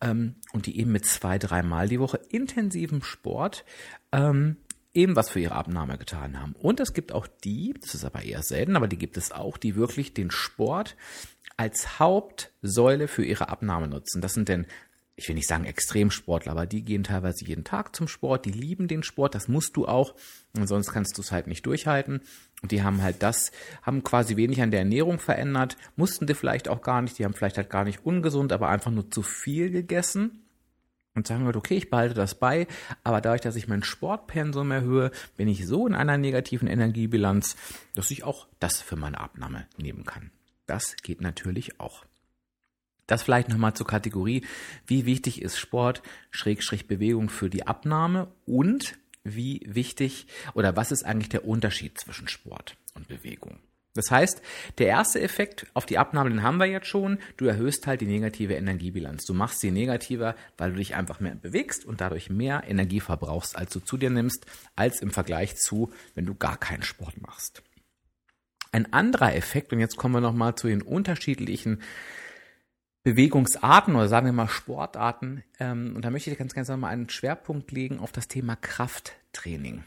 ähm, 0.00 0.36
und 0.52 0.66
die 0.66 0.78
eben 0.78 0.92
mit 0.92 1.06
zwei, 1.06 1.38
dreimal 1.38 1.88
die 1.88 2.00
Woche 2.00 2.20
intensivem 2.28 3.02
Sport 3.02 3.64
ähm, 4.12 4.56
eben 4.94 5.16
was 5.16 5.28
für 5.28 5.40
ihre 5.40 5.56
Abnahme 5.56 5.98
getan 5.98 6.40
haben. 6.40 6.54
Und 6.54 6.80
es 6.80 6.92
gibt 6.92 7.12
auch 7.12 7.26
die, 7.26 7.74
das 7.80 7.94
ist 7.94 8.04
aber 8.04 8.22
eher 8.22 8.42
selten, 8.42 8.76
aber 8.76 8.88
die 8.88 8.98
gibt 8.98 9.16
es 9.16 9.32
auch, 9.32 9.58
die 9.58 9.74
wirklich 9.74 10.14
den 10.14 10.30
Sport 10.30 10.96
als 11.56 11.98
Hauptsäule 11.98 13.08
für 13.08 13.24
ihre 13.24 13.48
Abnahme 13.48 13.88
nutzen. 13.88 14.20
Das 14.20 14.34
sind 14.34 14.48
denn 14.48 14.66
ich 15.16 15.28
will 15.28 15.36
nicht 15.36 15.48
sagen 15.48 15.64
Extremsportler, 15.64 16.52
aber 16.52 16.66
die 16.66 16.82
gehen 16.82 17.04
teilweise 17.04 17.44
jeden 17.44 17.64
Tag 17.64 17.94
zum 17.94 18.08
Sport, 18.08 18.46
die 18.46 18.50
lieben 18.50 18.88
den 18.88 19.02
Sport, 19.02 19.34
das 19.34 19.46
musst 19.46 19.76
du 19.76 19.86
auch, 19.86 20.14
und 20.56 20.66
sonst 20.66 20.92
kannst 20.92 21.16
du 21.16 21.22
es 21.22 21.30
halt 21.30 21.46
nicht 21.46 21.66
durchhalten. 21.66 22.20
Und 22.62 22.72
die 22.72 22.82
haben 22.82 23.02
halt 23.02 23.22
das, 23.22 23.52
haben 23.82 24.02
quasi 24.02 24.36
wenig 24.36 24.60
an 24.62 24.70
der 24.70 24.80
Ernährung 24.80 25.18
verändert, 25.18 25.76
mussten 25.96 26.26
die 26.26 26.34
vielleicht 26.34 26.68
auch 26.68 26.82
gar 26.82 27.02
nicht, 27.02 27.18
die 27.18 27.24
haben 27.24 27.34
vielleicht 27.34 27.58
halt 27.58 27.70
gar 27.70 27.84
nicht 27.84 28.04
ungesund, 28.04 28.52
aber 28.52 28.68
einfach 28.68 28.90
nur 28.90 29.10
zu 29.10 29.22
viel 29.22 29.70
gegessen 29.70 30.44
und 31.14 31.28
sagen 31.28 31.44
halt, 31.44 31.56
okay, 31.56 31.76
ich 31.76 31.90
behalte 31.90 32.14
das 32.14 32.34
bei, 32.34 32.66
aber 33.04 33.20
dadurch, 33.20 33.42
dass 33.42 33.56
ich 33.56 33.68
mein 33.68 33.84
Sportpensum 33.84 34.70
erhöhe, 34.72 35.12
bin 35.36 35.46
ich 35.46 35.66
so 35.66 35.86
in 35.86 35.94
einer 35.94 36.18
negativen 36.18 36.66
Energiebilanz, 36.66 37.56
dass 37.94 38.10
ich 38.10 38.24
auch 38.24 38.48
das 38.58 38.80
für 38.80 38.96
meine 38.96 39.20
Abnahme 39.20 39.66
nehmen 39.76 40.04
kann. 40.04 40.32
Das 40.66 40.96
geht 41.02 41.20
natürlich 41.20 41.78
auch. 41.78 42.04
Das 43.06 43.22
vielleicht 43.22 43.48
nochmal 43.48 43.74
zur 43.74 43.86
Kategorie, 43.86 44.46
wie 44.86 45.06
wichtig 45.06 45.42
ist 45.42 45.58
Sport, 45.58 46.02
Schrägstrich 46.30 46.86
Bewegung 46.86 47.28
für 47.28 47.50
die 47.50 47.66
Abnahme 47.66 48.28
und 48.46 48.96
wie 49.24 49.62
wichtig 49.66 50.26
oder 50.54 50.76
was 50.76 50.92
ist 50.92 51.04
eigentlich 51.04 51.28
der 51.30 51.46
Unterschied 51.46 51.98
zwischen 51.98 52.28
Sport 52.28 52.76
und 52.94 53.08
Bewegung? 53.08 53.58
Das 53.94 54.10
heißt, 54.10 54.42
der 54.78 54.88
erste 54.88 55.20
Effekt 55.20 55.66
auf 55.72 55.86
die 55.86 55.98
Abnahme, 55.98 56.28
den 56.28 56.42
haben 56.42 56.58
wir 56.58 56.66
jetzt 56.66 56.88
schon. 56.88 57.18
Du 57.36 57.46
erhöhst 57.46 57.86
halt 57.86 58.00
die 58.00 58.06
negative 58.06 58.54
Energiebilanz. 58.54 59.24
Du 59.24 59.34
machst 59.34 59.60
sie 59.60 59.70
negativer, 59.70 60.34
weil 60.58 60.72
du 60.72 60.78
dich 60.78 60.96
einfach 60.96 61.20
mehr 61.20 61.36
bewegst 61.36 61.84
und 61.84 62.00
dadurch 62.00 62.28
mehr 62.28 62.64
Energie 62.66 62.98
verbrauchst, 62.98 63.56
als 63.56 63.72
du 63.72 63.78
zu 63.78 63.96
dir 63.96 64.10
nimmst, 64.10 64.46
als 64.74 65.00
im 65.00 65.12
Vergleich 65.12 65.56
zu, 65.56 65.92
wenn 66.16 66.26
du 66.26 66.34
gar 66.34 66.56
keinen 66.56 66.82
Sport 66.82 67.22
machst. 67.22 67.62
Ein 68.72 68.92
anderer 68.92 69.36
Effekt, 69.36 69.72
und 69.72 69.78
jetzt 69.78 69.96
kommen 69.96 70.14
wir 70.14 70.20
nochmal 70.20 70.56
zu 70.56 70.66
den 70.66 70.82
unterschiedlichen 70.82 71.80
Bewegungsarten 73.04 73.94
oder 73.94 74.08
sagen 74.08 74.26
wir 74.26 74.32
mal 74.32 74.48
Sportarten. 74.48 75.44
Ähm, 75.60 75.92
und 75.94 76.04
da 76.04 76.10
möchte 76.10 76.30
ich 76.30 76.38
ganz 76.38 76.54
gerne 76.54 76.76
mal 76.78 76.88
einen 76.88 77.10
Schwerpunkt 77.10 77.70
legen 77.70 78.00
auf 78.00 78.12
das 78.12 78.28
Thema 78.28 78.56
Krafttraining. 78.56 79.84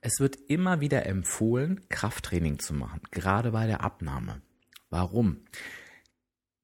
Es 0.00 0.20
wird 0.20 0.36
immer 0.48 0.80
wieder 0.80 1.04
empfohlen, 1.06 1.80
Krafttraining 1.88 2.60
zu 2.60 2.72
machen, 2.72 3.00
gerade 3.10 3.50
bei 3.50 3.66
der 3.66 3.82
Abnahme. 3.82 4.40
Warum? 4.90 5.44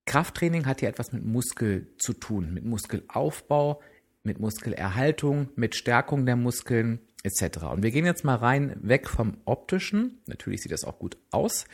Krafttraining 0.06 0.66
hat 0.66 0.82
ja 0.82 0.88
etwas 0.88 1.12
mit 1.12 1.24
Muskel 1.24 1.94
zu 1.98 2.14
tun, 2.14 2.54
mit 2.54 2.64
Muskelaufbau, 2.64 3.82
mit 4.22 4.38
Muskelerhaltung, 4.40 5.48
mit 5.56 5.74
Stärkung 5.74 6.26
der 6.26 6.36
Muskeln, 6.36 7.00
etc. 7.22 7.64
Und 7.72 7.82
wir 7.82 7.90
gehen 7.90 8.06
jetzt 8.06 8.24
mal 8.24 8.36
rein 8.36 8.76
weg 8.80 9.08
vom 9.08 9.38
optischen. 9.44 10.20
Natürlich 10.26 10.62
sieht 10.62 10.72
das 10.72 10.84
auch 10.84 10.98
gut 10.98 11.16
aus, 11.30 11.66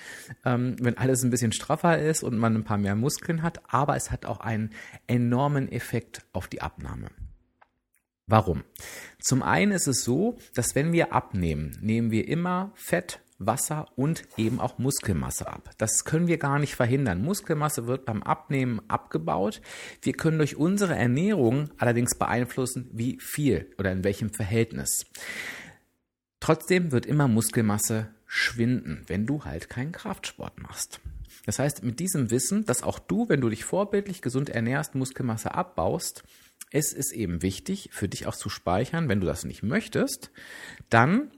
ähm, 0.45 0.77
wenn 0.81 0.97
alles 0.97 1.23
ein 1.23 1.31
bisschen 1.31 1.53
straffer 1.53 1.99
ist 1.99 2.23
und 2.23 2.39
man 2.39 2.55
ein 2.55 2.65
paar 2.65 2.79
mehr 2.79 2.95
Muskeln 2.95 3.43
hat, 3.43 3.61
aber 3.73 3.97
es 3.97 4.11
hat 4.11 4.27
auch 4.27 4.41
einen 4.41 4.71
enormen 5.07 5.71
Effekt 5.71 6.25
auf 6.33 6.49
die 6.49 6.63
Abnahme. 6.63 7.09
Warum? 8.27 8.65
Zum 9.21 9.43
einen 9.43 9.73
ist 9.73 9.87
es 9.87 10.03
so, 10.03 10.39
dass 10.55 10.75
wenn 10.75 10.93
wir 10.93 11.13
abnehmen, 11.13 11.77
nehmen 11.83 12.11
wir 12.11 12.27
immer 12.27 12.73
Fett, 12.75 13.21
Wasser 13.39 13.87
und 13.97 14.23
eben 14.37 14.61
auch 14.61 14.79
Muskelmasse 14.79 15.47
ab. 15.47 15.71
Das 15.79 16.05
können 16.05 16.29
wir 16.29 16.39
gar 16.39 16.59
nicht 16.59 16.75
verhindern. 16.75 17.23
Muskelmasse 17.23 17.87
wird 17.87 18.05
beim 18.05 18.23
Abnehmen 18.23 18.81
abgebaut. 18.89 19.61
Wir 20.03 20.13
können 20.13 20.39
durch 20.39 20.57
unsere 20.57 20.95
Ernährung 20.95 21.71
allerdings 21.79 22.17
beeinflussen, 22.17 22.89
wie 22.93 23.19
viel 23.21 23.73
oder 23.79 23.93
in 23.93 24.05
welchem 24.05 24.31
Verhältnis. 24.31 25.05
Trotzdem 26.41 26.93
wird 26.93 27.07
immer 27.07 27.27
Muskelmasse 27.27 28.15
schwinden, 28.27 29.03
wenn 29.07 29.27
du 29.27 29.45
halt 29.45 29.69
keinen 29.69 29.93
Kraftsport 29.93 30.61
machst. 30.61 31.01
Das 31.47 31.59
heißt, 31.59 31.83
mit 31.83 32.01
diesem 32.01 32.31
Wissen, 32.31 32.65
dass 32.65 32.83
auch 32.83 32.99
du, 32.99 33.29
wenn 33.29 33.41
du 33.41 33.49
dich 33.49 33.65
vorbildlich 33.65 34.23
gesund 34.23 34.49
ernährst, 34.49 34.95
Muskelmasse 34.95 35.55
abbaust, 35.55 36.25
es 36.71 36.93
ist 36.93 37.13
eben 37.13 37.43
wichtig 37.43 37.91
für 37.93 38.09
dich 38.09 38.27
auch 38.27 38.35
zu 38.35 38.49
speichern, 38.49 39.09
wenn 39.09 39.21
du 39.21 39.27
das 39.27 39.45
nicht 39.45 39.63
möchtest, 39.63 40.31
dann 40.91 41.31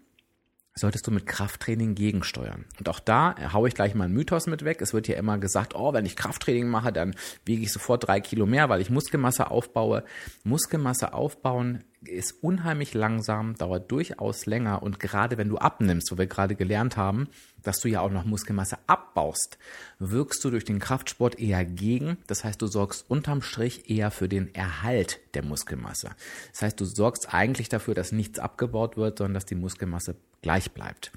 solltest 0.78 1.06
du 1.06 1.10
mit 1.10 1.26
Krafttraining 1.26 1.94
gegensteuern. 1.94 2.66
Und 2.78 2.88
auch 2.88 3.00
da 3.00 3.34
haue 3.52 3.68
ich 3.68 3.74
gleich 3.74 3.94
mal 3.94 4.04
einen 4.04 4.14
Mythos 4.14 4.46
mit 4.46 4.64
weg. 4.64 4.82
Es 4.82 4.92
wird 4.92 5.08
ja 5.08 5.16
immer 5.16 5.38
gesagt, 5.38 5.74
oh, 5.74 5.92
wenn 5.94 6.04
ich 6.04 6.16
Krafttraining 6.16 6.68
mache, 6.68 6.92
dann 6.92 7.14
wiege 7.44 7.62
ich 7.62 7.72
sofort 7.72 8.06
drei 8.06 8.20
Kilo 8.20 8.46
mehr, 8.46 8.68
weil 8.68 8.82
ich 8.82 8.90
Muskelmasse 8.90 9.50
aufbaue. 9.50 10.04
Muskelmasse 10.44 11.14
aufbauen 11.14 11.82
ist 12.08 12.42
unheimlich 12.42 12.94
langsam, 12.94 13.54
dauert 13.56 13.90
durchaus 13.90 14.46
länger 14.46 14.82
und 14.82 15.00
gerade 15.00 15.38
wenn 15.38 15.48
du 15.48 15.58
abnimmst, 15.58 16.10
wo 16.10 16.18
wir 16.18 16.26
gerade 16.26 16.54
gelernt 16.54 16.96
haben, 16.96 17.28
dass 17.62 17.80
du 17.80 17.88
ja 17.88 18.00
auch 18.00 18.10
noch 18.10 18.24
Muskelmasse 18.24 18.78
abbaust, 18.86 19.58
wirkst 19.98 20.44
du 20.44 20.50
durch 20.50 20.64
den 20.64 20.78
Kraftsport 20.78 21.38
eher 21.38 21.64
gegen. 21.64 22.16
Das 22.26 22.44
heißt, 22.44 22.60
du 22.62 22.66
sorgst 22.66 23.04
unterm 23.08 23.42
Strich 23.42 23.90
eher 23.90 24.10
für 24.10 24.28
den 24.28 24.54
Erhalt 24.54 25.20
der 25.34 25.44
Muskelmasse. 25.44 26.10
Das 26.52 26.62
heißt, 26.62 26.80
du 26.80 26.84
sorgst 26.84 27.34
eigentlich 27.34 27.68
dafür, 27.68 27.94
dass 27.94 28.12
nichts 28.12 28.38
abgebaut 28.38 28.96
wird, 28.96 29.18
sondern 29.18 29.34
dass 29.34 29.46
die 29.46 29.54
Muskelmasse 29.54 30.16
gleich 30.42 30.70
bleibt. 30.72 31.12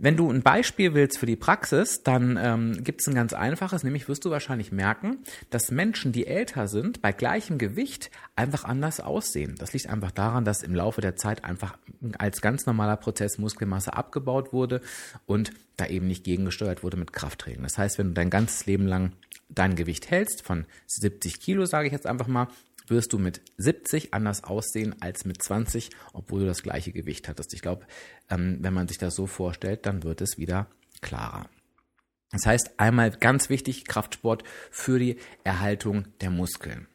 Wenn 0.00 0.16
du 0.16 0.30
ein 0.30 0.42
Beispiel 0.42 0.94
willst 0.94 1.18
für 1.18 1.26
die 1.26 1.34
Praxis, 1.34 2.04
dann 2.04 2.38
ähm, 2.40 2.84
gibt 2.84 3.00
es 3.00 3.08
ein 3.08 3.16
ganz 3.16 3.32
einfaches, 3.32 3.82
nämlich 3.82 4.08
wirst 4.08 4.24
du 4.24 4.30
wahrscheinlich 4.30 4.70
merken, 4.70 5.18
dass 5.50 5.72
Menschen, 5.72 6.12
die 6.12 6.28
älter 6.28 6.68
sind, 6.68 7.02
bei 7.02 7.10
gleichem 7.10 7.58
Gewicht 7.58 8.12
einfach 8.36 8.62
anders 8.62 9.00
aussehen. 9.00 9.56
Das 9.58 9.72
liegt 9.72 9.88
einfach 9.88 10.12
daran, 10.12 10.44
dass 10.44 10.62
im 10.62 10.72
Laufe 10.72 11.00
der 11.00 11.16
Zeit 11.16 11.42
einfach 11.42 11.76
als 12.16 12.40
ganz 12.40 12.64
normaler 12.64 12.96
Prozess 12.96 13.38
Muskelmasse 13.38 13.92
abgebaut 13.92 14.52
wurde 14.52 14.82
und 15.26 15.50
da 15.76 15.86
eben 15.86 16.06
nicht 16.06 16.22
gegengesteuert 16.22 16.84
wurde 16.84 16.96
mit 16.96 17.12
Krafttraining. 17.12 17.64
Das 17.64 17.76
heißt, 17.76 17.98
wenn 17.98 18.08
du 18.08 18.14
dein 18.14 18.30
ganzes 18.30 18.66
Leben 18.66 18.86
lang 18.86 19.12
dein 19.48 19.76
Gewicht 19.76 20.10
hältst, 20.10 20.42
von 20.42 20.66
70 20.86 21.40
Kilo, 21.40 21.66
sage 21.66 21.86
ich 21.86 21.92
jetzt 21.92 22.06
einfach 22.06 22.26
mal, 22.26 22.48
wirst 22.86 23.12
du 23.12 23.18
mit 23.18 23.42
70 23.58 24.14
anders 24.14 24.44
aussehen 24.44 24.94
als 25.00 25.24
mit 25.24 25.42
20, 25.42 25.90
obwohl 26.12 26.40
du 26.40 26.46
das 26.46 26.62
gleiche 26.62 26.92
Gewicht 26.92 27.28
hattest. 27.28 27.54
Ich 27.54 27.62
glaube, 27.62 27.86
ähm, 28.30 28.58
wenn 28.60 28.74
man 28.74 28.88
sich 28.88 28.98
das 28.98 29.14
so 29.14 29.26
vorstellt, 29.26 29.86
dann 29.86 30.02
wird 30.02 30.20
es 30.20 30.38
wieder 30.38 30.68
klarer. 31.00 31.48
Das 32.30 32.44
heißt, 32.46 32.78
einmal 32.78 33.10
ganz 33.10 33.48
wichtig, 33.48 33.84
Kraftsport 33.84 34.44
für 34.70 34.98
die 34.98 35.16
Erhaltung 35.44 36.06
der 36.20 36.30
Muskeln. 36.30 36.86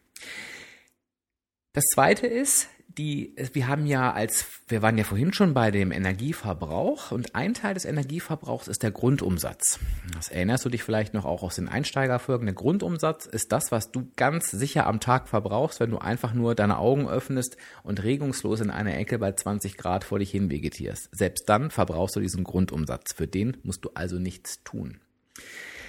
Das 1.73 1.85
zweite 1.93 2.27
ist, 2.27 2.69
die, 2.87 3.35
wir 3.53 3.67
haben 3.67 3.85
ja 3.85 4.13
als, 4.13 4.45
wir 4.67 4.81
waren 4.81 4.97
ja 4.97 5.03
vorhin 5.03 5.33
schon 5.33 5.53
bei 5.53 5.71
dem 5.71 5.91
Energieverbrauch 5.91 7.11
und 7.11 7.33
ein 7.35 7.53
Teil 7.53 7.73
des 7.73 7.85
Energieverbrauchs 7.85 8.67
ist 8.67 8.83
der 8.83 8.91
Grundumsatz. 8.91 9.79
Das 10.13 10.29
erinnerst 10.29 10.65
du 10.65 10.69
dich 10.69 10.83
vielleicht 10.83 11.13
noch 11.13 11.25
auch 11.25 11.43
aus 11.43 11.55
den 11.55 11.67
Einsteigerfolgen. 11.67 12.45
Der 12.45 12.55
Grundumsatz 12.55 13.25
ist 13.25 13.51
das, 13.51 13.71
was 13.71 13.91
du 13.91 14.11
ganz 14.15 14.51
sicher 14.51 14.85
am 14.85 14.99
Tag 14.99 15.27
verbrauchst, 15.27 15.79
wenn 15.79 15.91
du 15.91 15.97
einfach 15.97 16.33
nur 16.33 16.55
deine 16.55 16.77
Augen 16.77 17.07
öffnest 17.07 17.57
und 17.83 18.03
regungslos 18.03 18.61
in 18.61 18.69
einer 18.69 18.95
Ecke 18.95 19.17
bei 19.17 19.31
20 19.31 19.77
Grad 19.77 20.03
vor 20.03 20.19
dich 20.19 20.31
hin 20.31 20.51
vegetierst. 20.51 21.09
Selbst 21.11 21.49
dann 21.49 21.71
verbrauchst 21.71 22.15
du 22.15 22.19
diesen 22.19 22.43
Grundumsatz. 22.43 23.13
Für 23.13 23.27
den 23.27 23.57
musst 23.63 23.83
du 23.85 23.89
also 23.95 24.19
nichts 24.19 24.63
tun. 24.63 24.99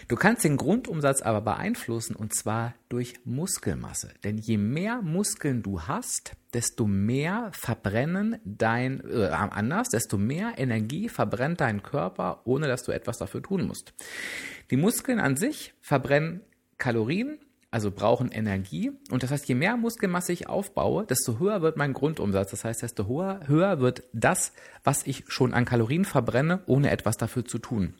Du 0.08 0.16
kannst 0.16 0.44
den 0.44 0.56
Grundumsatz 0.56 1.23
aber 1.23 1.40
beeinflussen 1.40 2.14
und 2.14 2.34
zwar 2.34 2.75
durch 2.88 3.14
Muskelmasse. 3.25 4.12
Denn 4.23 4.38
je 4.38 4.58
mehr 4.58 5.00
Muskeln 5.02 5.62
du 5.62 5.82
hast, 5.82 6.32
desto 6.52 6.87
mehr 6.87 7.50
verbrennen 7.52 8.38
dein, 8.44 9.02
äh, 9.08 9.26
anders, 9.28 9.88
desto 9.88 10.18
mehr 10.18 10.54
Energie 10.56 11.08
verbrennt 11.08 11.61
dein 11.61 11.82
Körper, 11.82 12.42
ohne 12.44 12.68
dass 12.68 12.82
du 12.82 12.92
etwas 12.92 13.18
dafür 13.18 13.42
tun 13.42 13.66
musst. 13.66 13.94
Die 14.70 14.76
Muskeln 14.76 15.20
an 15.20 15.37
sich 15.37 15.75
verbrennen 15.80 16.42
Kalorien, 16.76 17.38
also 17.70 17.90
brauchen 17.90 18.30
Energie. 18.30 18.92
Und 19.11 19.23
das 19.23 19.30
heißt, 19.30 19.49
je 19.49 19.54
mehr 19.54 19.76
Muskelmasse 19.76 20.32
ich 20.32 20.49
aufbaue, 20.49 21.06
desto 21.06 21.38
höher 21.38 21.61
wird 21.62 21.76
mein 21.76 21.92
Grundumsatz. 21.92 22.52
Das 22.52 22.64
heißt, 22.64 22.82
desto 22.82 23.08
höher, 23.08 23.40
höher 23.46 23.80
wird 23.80 24.04
das, 24.12 24.52
was 24.84 25.06
ich 25.06 25.25
schon 25.28 25.54
an 25.54 25.64
Kalorien 25.64 26.04
verbrenne, 26.04 26.62
ohne 26.66 26.90
etwas 26.90 27.16
dafür 27.16 27.44
zu 27.44 27.58
tun. 27.58 27.94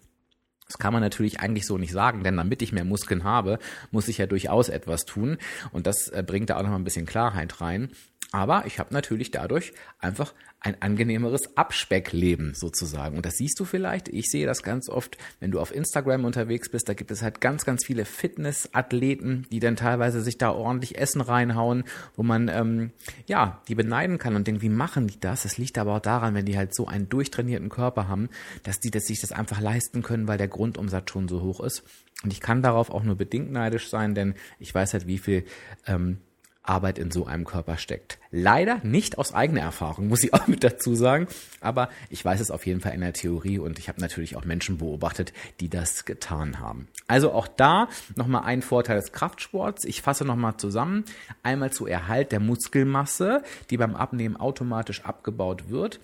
Das 0.67 0.79
kann 0.79 0.93
man 0.93 1.03
natürlich 1.03 1.41
eigentlich 1.41 1.67
so 1.67 1.77
nicht 1.77 1.93
sagen, 1.93 2.25
denn 2.25 2.37
damit 2.37 2.63
ich 2.63 2.73
mehr 2.73 2.85
Muskeln 2.85 3.25
habe, 3.25 3.59
muss 3.91 4.09
ich 4.09 4.19
ja 4.19 4.27
durchaus 4.27 4.69
etwas 4.69 5.05
tun. 5.05 5.39
Und 5.73 5.87
das 5.87 6.09
äh, 6.09 6.25
bringt 6.27 6.51
da 6.51 6.57
auch 6.57 6.63
noch 6.63 6.71
mal 6.71 6.77
ein 6.77 6.85
bisschen 6.85 7.07
Klarheit 7.07 7.61
rein. 7.61 7.91
Aber 8.33 8.65
ich 8.67 8.79
habe 8.79 8.93
natürlich 8.93 9.31
dadurch 9.31 9.75
einfach 10.01 10.35
ein 10.65 10.81
angenehmeres 10.81 11.59
Abspeckleben 11.59 12.55
sozusagen. 12.55 13.17
Und 13.17 13.27
das 13.27 13.37
siehst 13.37 13.61
du 13.61 13.67
vielleicht. 13.67 14.09
Ich 14.09 14.31
sehe 14.31 14.47
das 14.47 14.63
ganz 14.63 14.89
oft, 14.89 15.19
wenn 15.39 15.51
du 15.51 15.61
auf 15.61 15.75
Instagram 15.75 16.25
unterwegs 16.25 16.71
bist. 16.71 16.89
Da 16.89 16.95
gibt 16.95 17.11
es 17.11 17.21
halt 17.21 17.43
ganz, 17.43 17.67
ganz 17.67 17.85
viele 17.85 18.07
Fitnessathleten, 18.07 19.47
die 19.53 19.61
dann 19.61 19.77
teilweise 19.77 20.23
sich 20.23 20.39
da 20.39 20.51
ordentlich 20.51 20.97
Essen 20.97 21.21
reinhauen, 21.21 21.85
wo 22.17 22.23
man 22.23 22.49
ähm, 22.49 22.93
ja 23.27 23.61
die 23.69 23.75
beneiden 23.75 24.17
kann 24.17 24.37
und 24.37 24.47
denkt, 24.47 24.63
wie 24.63 24.71
machen 24.71 25.07
die 25.07 25.21
das? 25.21 25.43
Das 25.43 25.59
liegt 25.59 25.77
aber 25.77 25.97
auch 25.97 26.01
daran, 26.01 26.35
wenn 26.35 26.47
die 26.47 26.57
halt 26.57 26.75
so 26.75 26.87
einen 26.87 27.11
durchtrainierten 27.11 27.69
Körper 27.69 28.09
haben, 28.09 28.31
dass 28.63 28.81
die 28.81 28.91
dass 28.91 29.05
sich 29.05 29.21
das 29.21 29.33
einfach 29.33 29.61
leisten 29.61 30.03
können, 30.03 30.29
weil 30.29 30.39
der 30.39 30.49
Grundumsatz 30.49 31.11
schon 31.11 31.29
so 31.29 31.43
hoch 31.43 31.61
ist. 31.61 31.83
Und 32.23 32.33
ich 32.33 32.41
kann 32.41 32.63
darauf 32.63 32.91
auch 32.91 33.03
nur 33.03 33.17
bedingt 33.17 33.53
neidisch 33.53 33.91
sein, 33.91 34.15
denn 34.15 34.35
ich 34.59 34.75
weiß 34.75 34.95
halt, 34.95 35.07
wie 35.07 35.19
viel 35.19 35.45
ähm, 35.87 36.21
Arbeit 36.65 36.99
in 36.99 37.11
so 37.11 37.27
einem 37.27 37.45
Körper 37.45 37.77
steckt. 37.77 38.19
Leider 38.31 38.81
nicht 38.83 39.19
aus 39.19 39.35
eigener 39.35 39.61
Erfahrung, 39.61 40.09
muss 40.09 40.25
ich 40.25 40.33
auch 40.35 40.47
mit 40.47 40.65
dazu 40.65 40.95
sagen, 40.95 41.29
aber 41.61 41.89
ich 42.11 42.25
weiß 42.25 42.41
es 42.41 42.51
auf 42.51 42.67
jeden 42.67 42.81
Fall 42.81 42.95
in 42.95 43.03
der 43.03 43.13
Theorie 43.13 43.59
und 43.59 43.79
ich 43.79 43.89
habe 43.89 44.01
natürlich 44.01 44.37
auch 44.37 44.45
Menschen 44.45 44.79
beobachtet, 44.79 45.33
die 45.61 45.69
das 45.69 46.05
getan 46.05 46.59
haben. 46.59 46.89
Also 47.07 47.33
auch 47.33 47.47
da 47.47 47.89
nochmal 48.17 48.45
ein 48.45 48.63
Vorteil 48.63 48.97
des 48.97 49.13
Kraftsports. 49.13 49.85
Ich 49.85 50.03
fasse 50.03 50.25
nochmal 50.25 50.57
zusammen. 50.57 51.05
Einmal 51.43 51.73
zu 51.73 51.87
Erhalt 51.87 52.33
der 52.33 52.41
Muskelmasse, 52.41 53.43
die 53.71 53.77
beim 53.77 53.95
Abnehmen 53.95 54.37
automatisch 54.37 55.05
abgebaut 55.05 55.69
wird, 55.69 56.01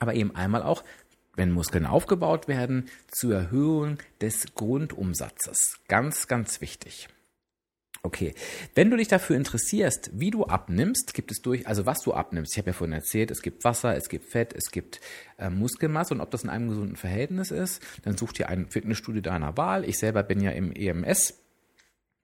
aber 0.00 0.14
eben 0.14 0.34
einmal 0.34 0.62
auch 0.62 0.82
wenn 1.34 1.52
Muskeln 1.52 1.86
aufgebaut 1.86 2.48
werden, 2.48 2.90
zur 3.06 3.34
Erhöhung 3.34 3.98
des 4.20 4.54
Grundumsatzes. 4.56 5.78
Ganz, 5.86 6.26
ganz 6.26 6.60
wichtig. 6.60 7.08
Okay, 8.08 8.34
wenn 8.74 8.88
du 8.88 8.96
dich 8.96 9.08
dafür 9.08 9.36
interessierst, 9.36 10.12
wie 10.14 10.30
du 10.30 10.46
abnimmst, 10.46 11.12
gibt 11.12 11.30
es 11.30 11.42
durch, 11.42 11.66
also 11.66 11.84
was 11.84 12.00
du 12.00 12.14
abnimmst. 12.14 12.52
Ich 12.52 12.58
habe 12.58 12.70
ja 12.70 12.72
vorhin 12.72 12.94
erzählt, 12.94 13.30
es 13.30 13.42
gibt 13.42 13.64
Wasser, 13.64 13.94
es 13.96 14.08
gibt 14.08 14.24
Fett, 14.24 14.54
es 14.56 14.70
gibt 14.70 15.02
äh, 15.36 15.50
Muskelmasse 15.50 16.14
und 16.14 16.22
ob 16.22 16.30
das 16.30 16.42
in 16.42 16.48
einem 16.48 16.70
gesunden 16.70 16.96
Verhältnis 16.96 17.50
ist, 17.50 17.82
dann 18.04 18.16
such 18.16 18.32
dir 18.32 18.48
ein 18.48 18.70
Fitnessstudio 18.70 19.20
deiner 19.20 19.58
Wahl. 19.58 19.84
Ich 19.84 19.98
selber 19.98 20.22
bin 20.22 20.40
ja 20.40 20.52
im 20.52 20.72
EMS 20.72 21.34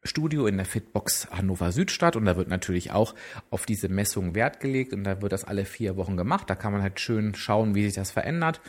Studio 0.04 0.46
in 0.46 0.56
der 0.56 0.64
Fitbox 0.64 1.28
Hannover 1.30 1.70
Südstadt 1.70 2.16
und 2.16 2.24
da 2.24 2.38
wird 2.38 2.48
natürlich 2.48 2.90
auch 2.90 3.14
auf 3.50 3.66
diese 3.66 3.90
Messung 3.90 4.34
Wert 4.34 4.60
gelegt 4.60 4.94
und 4.94 5.04
da 5.04 5.20
wird 5.20 5.32
das 5.32 5.44
alle 5.44 5.66
vier 5.66 5.98
Wochen 5.98 6.16
gemacht. 6.16 6.48
Da 6.48 6.54
kann 6.54 6.72
man 6.72 6.80
halt 6.80 6.98
schön 6.98 7.34
schauen, 7.34 7.74
wie 7.74 7.84
sich 7.84 7.92
das 7.92 8.10
verändert 8.10 8.62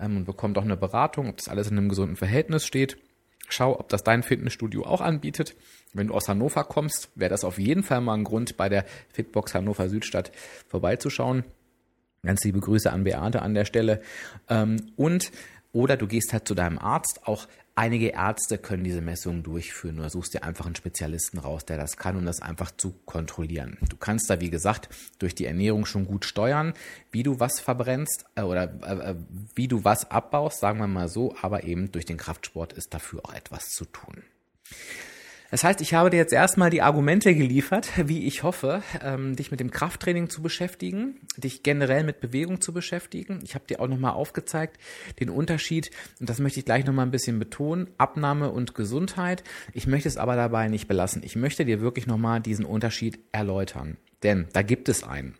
ähm, 0.00 0.16
und 0.16 0.24
bekommt 0.24 0.56
auch 0.56 0.64
eine 0.64 0.78
Beratung, 0.78 1.28
ob 1.28 1.36
das 1.36 1.48
alles 1.48 1.70
in 1.70 1.76
einem 1.76 1.90
gesunden 1.90 2.16
Verhältnis 2.16 2.64
steht. 2.64 2.96
Schau, 3.50 3.78
ob 3.78 3.90
das 3.90 4.02
dein 4.02 4.22
Fitnessstudio 4.22 4.86
auch 4.86 5.02
anbietet. 5.02 5.54
Wenn 5.92 6.08
du 6.08 6.14
aus 6.14 6.28
Hannover 6.28 6.64
kommst, 6.64 7.10
wäre 7.14 7.30
das 7.30 7.44
auf 7.44 7.58
jeden 7.58 7.82
Fall 7.82 8.00
mal 8.00 8.14
ein 8.14 8.24
Grund, 8.24 8.56
bei 8.56 8.68
der 8.68 8.84
Fitbox 9.12 9.54
Hannover 9.54 9.88
Südstadt 9.88 10.32
vorbeizuschauen. 10.68 11.44
Ganz 12.22 12.44
liebe 12.44 12.60
Grüße 12.60 12.90
an 12.90 13.04
Beate 13.04 13.42
an 13.42 13.54
der 13.54 13.64
Stelle. 13.64 14.00
Ähm, 14.48 14.92
und 14.96 15.32
oder 15.72 15.96
du 15.96 16.06
gehst 16.06 16.32
halt 16.32 16.46
zu 16.46 16.54
deinem 16.54 16.78
Arzt. 16.78 17.20
Auch 17.24 17.48
einige 17.74 18.08
Ärzte 18.08 18.58
können 18.58 18.84
diese 18.84 19.00
Messungen 19.00 19.42
durchführen. 19.42 19.98
Oder 19.98 20.10
suchst 20.10 20.34
dir 20.34 20.44
einfach 20.44 20.66
einen 20.66 20.76
Spezialisten 20.76 21.38
raus, 21.38 21.64
der 21.64 21.78
das 21.78 21.96
kann, 21.96 22.16
um 22.16 22.26
das 22.26 22.40
einfach 22.40 22.70
zu 22.70 22.92
kontrollieren. 23.06 23.78
Du 23.88 23.96
kannst 23.96 24.28
da, 24.28 24.40
wie 24.40 24.50
gesagt, 24.50 24.90
durch 25.18 25.34
die 25.34 25.46
Ernährung 25.46 25.86
schon 25.86 26.06
gut 26.06 26.24
steuern, 26.24 26.74
wie 27.10 27.22
du 27.22 27.40
was 27.40 27.58
verbrennst 27.58 28.26
äh, 28.34 28.42
oder 28.42 28.64
äh, 28.82 29.10
äh, 29.10 29.16
wie 29.54 29.68
du 29.68 29.84
was 29.84 30.10
abbaust, 30.10 30.60
sagen 30.60 30.78
wir 30.78 30.86
mal 30.86 31.08
so. 31.08 31.34
Aber 31.40 31.64
eben 31.64 31.90
durch 31.90 32.04
den 32.04 32.18
Kraftsport 32.18 32.74
ist 32.74 32.92
dafür 32.94 33.24
auch 33.24 33.32
etwas 33.32 33.70
zu 33.70 33.86
tun. 33.86 34.22
Das 35.52 35.64
heißt, 35.64 35.82
ich 35.82 35.92
habe 35.92 36.08
dir 36.08 36.16
jetzt 36.16 36.32
erstmal 36.32 36.70
die 36.70 36.80
Argumente 36.80 37.34
geliefert, 37.34 37.90
wie 38.08 38.26
ich 38.26 38.42
hoffe, 38.42 38.82
ähm, 39.02 39.36
dich 39.36 39.50
mit 39.50 39.60
dem 39.60 39.70
Krafttraining 39.70 40.30
zu 40.30 40.40
beschäftigen, 40.40 41.20
dich 41.36 41.62
generell 41.62 42.04
mit 42.04 42.20
Bewegung 42.20 42.62
zu 42.62 42.72
beschäftigen. 42.72 43.40
Ich 43.44 43.54
habe 43.54 43.66
dir 43.66 43.80
auch 43.80 43.86
nochmal 43.86 44.12
aufgezeigt 44.12 44.78
den 45.20 45.28
Unterschied, 45.28 45.90
und 46.20 46.30
das 46.30 46.38
möchte 46.38 46.60
ich 46.60 46.64
gleich 46.64 46.86
nochmal 46.86 47.04
ein 47.04 47.10
bisschen 47.10 47.38
betonen, 47.38 47.88
Abnahme 47.98 48.50
und 48.50 48.74
Gesundheit. 48.74 49.44
Ich 49.74 49.86
möchte 49.86 50.08
es 50.08 50.16
aber 50.16 50.36
dabei 50.36 50.68
nicht 50.68 50.88
belassen. 50.88 51.22
Ich 51.22 51.36
möchte 51.36 51.66
dir 51.66 51.82
wirklich 51.82 52.06
nochmal 52.06 52.40
diesen 52.40 52.64
Unterschied 52.64 53.18
erläutern. 53.30 53.98
Denn 54.22 54.46
da 54.54 54.62
gibt 54.62 54.88
es 54.88 55.04
einen. 55.04 55.34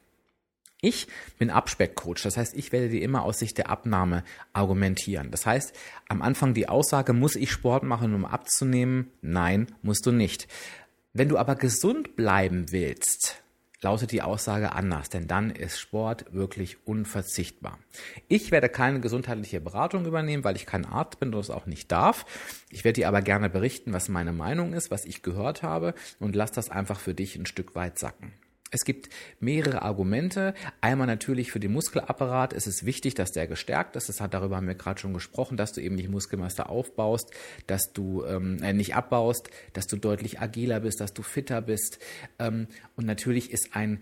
Ich 0.84 1.06
bin 1.38 1.50
Abspeckcoach, 1.50 2.24
das 2.24 2.36
heißt, 2.36 2.56
ich 2.56 2.72
werde 2.72 2.88
dir 2.88 3.02
immer 3.02 3.22
aus 3.22 3.38
Sicht 3.38 3.56
der 3.56 3.70
Abnahme 3.70 4.24
argumentieren. 4.52 5.30
Das 5.30 5.46
heißt, 5.46 5.72
am 6.08 6.22
Anfang 6.22 6.54
die 6.54 6.68
Aussage, 6.68 7.12
muss 7.12 7.36
ich 7.36 7.52
Sport 7.52 7.84
machen, 7.84 8.14
um 8.14 8.24
abzunehmen? 8.24 9.12
Nein, 9.20 9.68
musst 9.82 10.06
du 10.06 10.10
nicht. 10.10 10.48
Wenn 11.12 11.28
du 11.28 11.38
aber 11.38 11.54
gesund 11.54 12.16
bleiben 12.16 12.72
willst, 12.72 13.44
lautet 13.80 14.10
die 14.10 14.22
Aussage 14.22 14.72
anders, 14.72 15.08
denn 15.08 15.28
dann 15.28 15.50
ist 15.50 15.78
Sport 15.78 16.32
wirklich 16.34 16.84
unverzichtbar. 16.84 17.78
Ich 18.26 18.50
werde 18.50 18.68
keine 18.68 18.98
gesundheitliche 18.98 19.60
Beratung 19.60 20.04
übernehmen, 20.04 20.42
weil 20.42 20.56
ich 20.56 20.66
kein 20.66 20.84
Arzt 20.84 21.20
bin 21.20 21.28
und 21.28 21.36
das 21.36 21.50
auch 21.50 21.66
nicht 21.66 21.92
darf. 21.92 22.26
Ich 22.70 22.82
werde 22.82 23.02
dir 23.02 23.08
aber 23.08 23.22
gerne 23.22 23.48
berichten, 23.48 23.92
was 23.92 24.08
meine 24.08 24.32
Meinung 24.32 24.72
ist, 24.72 24.90
was 24.90 25.04
ich 25.04 25.22
gehört 25.22 25.62
habe 25.62 25.94
und 26.18 26.34
lass 26.34 26.50
das 26.50 26.70
einfach 26.70 26.98
für 26.98 27.14
dich 27.14 27.36
ein 27.36 27.46
Stück 27.46 27.76
weit 27.76 28.00
sacken. 28.00 28.32
Es 28.72 28.84
gibt 28.84 29.10
mehrere 29.38 29.82
Argumente. 29.82 30.54
Einmal 30.80 31.06
natürlich 31.06 31.52
für 31.52 31.60
den 31.60 31.72
Muskelapparat 31.72 32.52
ist 32.52 32.66
es 32.66 32.84
wichtig, 32.84 33.14
dass 33.14 33.30
der 33.30 33.46
gestärkt 33.46 33.94
ist. 33.96 34.08
Das 34.08 34.20
hat 34.20 34.34
darüber 34.34 34.56
haben 34.56 34.66
wir 34.66 34.74
gerade 34.74 34.98
schon 34.98 35.12
gesprochen, 35.12 35.56
dass 35.56 35.72
du 35.72 35.80
eben 35.80 35.94
nicht 35.94 36.08
Muskelmasse 36.08 36.68
aufbaust, 36.68 37.30
dass 37.66 37.92
du 37.92 38.24
ähm, 38.24 38.62
äh, 38.62 38.72
nicht 38.72 38.96
abbaust, 38.96 39.50
dass 39.74 39.86
du 39.86 39.96
deutlich 39.96 40.40
agiler 40.40 40.80
bist, 40.80 41.00
dass 41.00 41.12
du 41.12 41.22
fitter 41.22 41.60
bist. 41.60 41.98
Ähm, 42.38 42.66
und 42.96 43.06
natürlich 43.06 43.52
ist 43.52 43.76
ein 43.76 44.00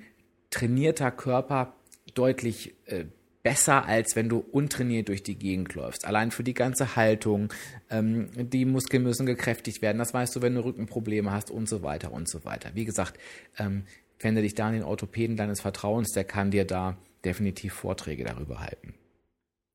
trainierter 0.51 1.11
Körper 1.11 1.75
deutlich 2.15 2.75
äh, 2.87 3.07
besser, 3.43 3.87
als 3.87 4.17
wenn 4.17 4.29
du 4.29 4.39
untrainiert 4.39 5.09
durch 5.09 5.23
die 5.23 5.37
Gegend 5.37 5.75
läufst. 5.75 6.05
Allein 6.05 6.31
für 6.31 6.45
die 6.45 6.55
ganze 6.55 6.95
Haltung, 6.95 7.53
ähm, 7.91 8.29
die 8.37 8.65
Muskeln 8.65 9.03
müssen 9.03 9.27
gekräftigt 9.27 9.83
werden, 9.83 9.99
das 9.99 10.15
weißt 10.15 10.37
du, 10.37 10.43
wenn 10.43 10.55
du 10.55 10.65
Rückenprobleme 10.65 11.33
hast 11.33 11.51
und 11.51 11.69
so 11.69 11.83
weiter 11.83 12.13
und 12.13 12.29
so 12.29 12.45
weiter. 12.45 12.71
Wie 12.75 12.85
gesagt, 12.85 13.19
ähm, 13.59 13.85
wende 14.21 14.43
dich 14.43 14.55
da 14.55 14.69
an 14.69 14.75
den 14.75 14.83
Orthopäden 14.83 15.37
deines 15.37 15.61
Vertrauens, 15.61 16.13
der 16.13 16.25
kann 16.25 16.51
dir 16.51 16.65
da 16.65 16.97
definitiv 17.25 17.75
Vorträge 17.75 18.25
darüber 18.25 18.61
halten. 18.61 18.95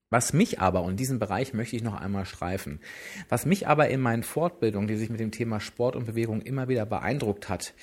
Was 0.09 0.33
mich 0.33 0.59
aber, 0.59 0.83
und 0.83 0.99
diesen 0.99 1.19
Bereich 1.19 1.53
möchte 1.53 1.75
ich 1.75 1.83
noch 1.83 1.99
einmal 1.99 2.25
streifen, 2.25 2.79
was 3.27 3.45
mich 3.45 3.67
aber 3.67 3.89
in 3.89 3.99
meinen 3.99 4.23
Fortbildungen, 4.23 4.87
die 4.87 4.95
sich 4.95 5.09
mit 5.09 5.19
dem 5.19 5.31
Thema 5.31 5.59
Sport 5.59 5.95
und 5.95 6.05
Bewegung 6.05 6.41
immer 6.41 6.67
wieder 6.67 6.85
beeindruckt 6.85 7.49
hat, 7.49 7.73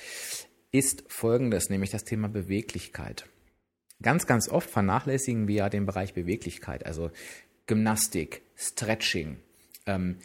ist 0.71 1.03
folgendes, 1.07 1.69
nämlich 1.69 1.91
das 1.91 2.05
Thema 2.05 2.29
Beweglichkeit. 2.29 3.27
Ganz, 4.01 4.25
ganz 4.25 4.49
oft 4.49 4.69
vernachlässigen 4.69 5.47
wir 5.47 5.55
ja 5.55 5.69
den 5.69 5.85
Bereich 5.85 6.13
Beweglichkeit, 6.13 6.85
also 6.85 7.11
Gymnastik, 7.67 8.41
Stretching, 8.55 9.37
ähm, 9.85 10.17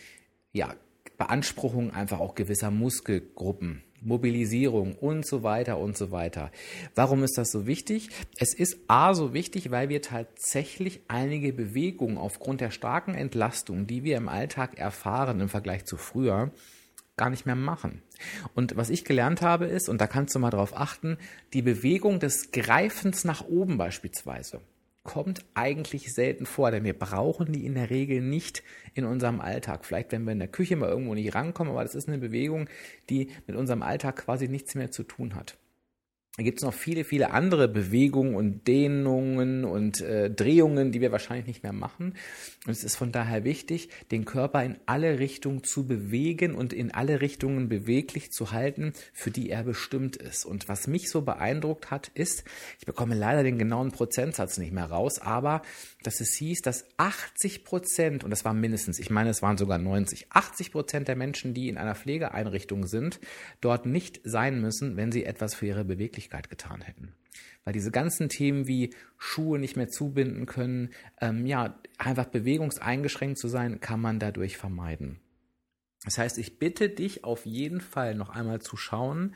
ja, 0.52 0.74
Beanspruchung 1.18 1.92
einfach 1.92 2.20
auch 2.20 2.34
gewisser 2.34 2.70
Muskelgruppen, 2.70 3.82
Mobilisierung 4.00 4.94
und 4.94 5.26
so 5.26 5.42
weiter 5.42 5.78
und 5.78 5.96
so 5.96 6.10
weiter. 6.10 6.50
Warum 6.94 7.24
ist 7.24 7.38
das 7.38 7.50
so 7.50 7.66
wichtig? 7.66 8.10
Es 8.38 8.54
ist 8.54 8.78
A 8.88 9.14
so 9.14 9.34
wichtig, 9.34 9.70
weil 9.70 9.88
wir 9.88 10.02
tatsächlich 10.02 11.00
einige 11.08 11.52
Bewegungen 11.52 12.18
aufgrund 12.18 12.60
der 12.60 12.70
starken 12.70 13.14
Entlastung, 13.14 13.86
die 13.86 14.04
wir 14.04 14.16
im 14.16 14.28
Alltag 14.28 14.78
erfahren 14.78 15.40
im 15.40 15.48
Vergleich 15.48 15.84
zu 15.84 15.96
früher, 15.96 16.52
gar 17.16 17.30
nicht 17.30 17.46
mehr 17.46 17.56
machen. 17.56 18.02
Und 18.54 18.76
was 18.76 18.90
ich 18.90 19.04
gelernt 19.04 19.42
habe 19.42 19.66
ist, 19.66 19.88
und 19.88 20.00
da 20.00 20.06
kannst 20.06 20.34
du 20.34 20.38
mal 20.38 20.50
drauf 20.50 20.76
achten, 20.76 21.18
die 21.52 21.62
Bewegung 21.62 22.20
des 22.20 22.52
Greifens 22.52 23.24
nach 23.24 23.44
oben 23.46 23.76
beispielsweise 23.76 24.60
kommt 25.02 25.44
eigentlich 25.54 26.12
selten 26.12 26.44
vor, 26.46 26.70
denn 26.70 26.84
wir 26.84 26.98
brauchen 26.98 27.52
die 27.52 27.64
in 27.64 27.74
der 27.74 27.90
Regel 27.90 28.20
nicht 28.20 28.62
in 28.94 29.04
unserem 29.04 29.40
Alltag. 29.40 29.84
Vielleicht, 29.84 30.12
wenn 30.12 30.24
wir 30.24 30.32
in 30.32 30.38
der 30.38 30.48
Küche 30.48 30.76
mal 30.76 30.90
irgendwo 30.90 31.14
nicht 31.14 31.34
rankommen, 31.34 31.72
aber 31.72 31.82
das 31.82 31.94
ist 31.94 32.08
eine 32.08 32.18
Bewegung, 32.18 32.68
die 33.08 33.30
mit 33.46 33.56
unserem 33.56 33.82
Alltag 33.82 34.16
quasi 34.16 34.48
nichts 34.48 34.74
mehr 34.74 34.90
zu 34.90 35.04
tun 35.04 35.34
hat. 35.34 35.58
Gibt 36.40 36.60
es 36.60 36.64
noch 36.64 36.72
viele, 36.72 37.02
viele 37.02 37.32
andere 37.32 37.66
Bewegungen 37.66 38.36
und 38.36 38.68
Dehnungen 38.68 39.64
und 39.64 40.00
äh, 40.00 40.30
Drehungen, 40.30 40.92
die 40.92 41.00
wir 41.00 41.10
wahrscheinlich 41.10 41.48
nicht 41.48 41.64
mehr 41.64 41.72
machen. 41.72 42.14
Und 42.64 42.72
es 42.72 42.84
ist 42.84 42.94
von 42.94 43.10
daher 43.10 43.42
wichtig, 43.42 43.88
den 44.12 44.24
Körper 44.24 44.62
in 44.62 44.76
alle 44.86 45.18
Richtungen 45.18 45.64
zu 45.64 45.88
bewegen 45.88 46.54
und 46.54 46.72
in 46.72 46.94
alle 46.94 47.20
Richtungen 47.20 47.68
beweglich 47.68 48.30
zu 48.30 48.52
halten, 48.52 48.92
für 49.12 49.32
die 49.32 49.50
er 49.50 49.64
bestimmt 49.64 50.14
ist. 50.14 50.46
Und 50.46 50.68
was 50.68 50.86
mich 50.86 51.10
so 51.10 51.22
beeindruckt 51.22 51.90
hat, 51.90 52.12
ist, 52.14 52.44
ich 52.78 52.86
bekomme 52.86 53.16
leider 53.16 53.42
den 53.42 53.58
genauen 53.58 53.90
Prozentsatz 53.90 54.58
nicht 54.58 54.72
mehr 54.72 54.86
raus, 54.86 55.18
aber 55.18 55.62
dass 56.04 56.20
es 56.20 56.34
hieß, 56.34 56.62
dass 56.62 56.84
80 56.98 57.64
Prozent, 57.64 58.22
und 58.22 58.30
das 58.30 58.44
war 58.44 58.54
mindestens, 58.54 59.00
ich 59.00 59.10
meine, 59.10 59.30
es 59.30 59.42
waren 59.42 59.58
sogar 59.58 59.78
90, 59.78 60.28
80 60.30 60.70
Prozent 60.70 61.08
der 61.08 61.16
Menschen, 61.16 61.52
die 61.52 61.68
in 61.68 61.76
einer 61.76 61.96
Pflegeeinrichtung 61.96 62.86
sind, 62.86 63.18
dort 63.60 63.86
nicht 63.86 64.20
sein 64.22 64.60
müssen, 64.60 64.96
wenn 64.96 65.10
sie 65.10 65.24
etwas 65.24 65.56
für 65.56 65.66
ihre 65.66 65.84
Beweglichkeit 65.84 66.27
getan 66.50 66.80
hätten. 66.80 67.12
Weil 67.64 67.72
diese 67.72 67.90
ganzen 67.90 68.28
Themen 68.28 68.66
wie 68.66 68.94
Schuhe 69.18 69.58
nicht 69.58 69.76
mehr 69.76 69.88
zubinden 69.88 70.46
können, 70.46 70.90
ähm, 71.20 71.46
ja, 71.46 71.78
einfach 71.98 72.26
bewegungseingeschränkt 72.26 73.38
zu 73.38 73.48
sein, 73.48 73.80
kann 73.80 74.00
man 74.00 74.18
dadurch 74.18 74.56
vermeiden. 74.56 75.20
Das 76.04 76.18
heißt, 76.18 76.38
ich 76.38 76.58
bitte 76.58 76.88
dich 76.88 77.24
auf 77.24 77.44
jeden 77.44 77.80
Fall 77.80 78.14
noch 78.14 78.30
einmal 78.30 78.60
zu 78.60 78.76
schauen, 78.76 79.34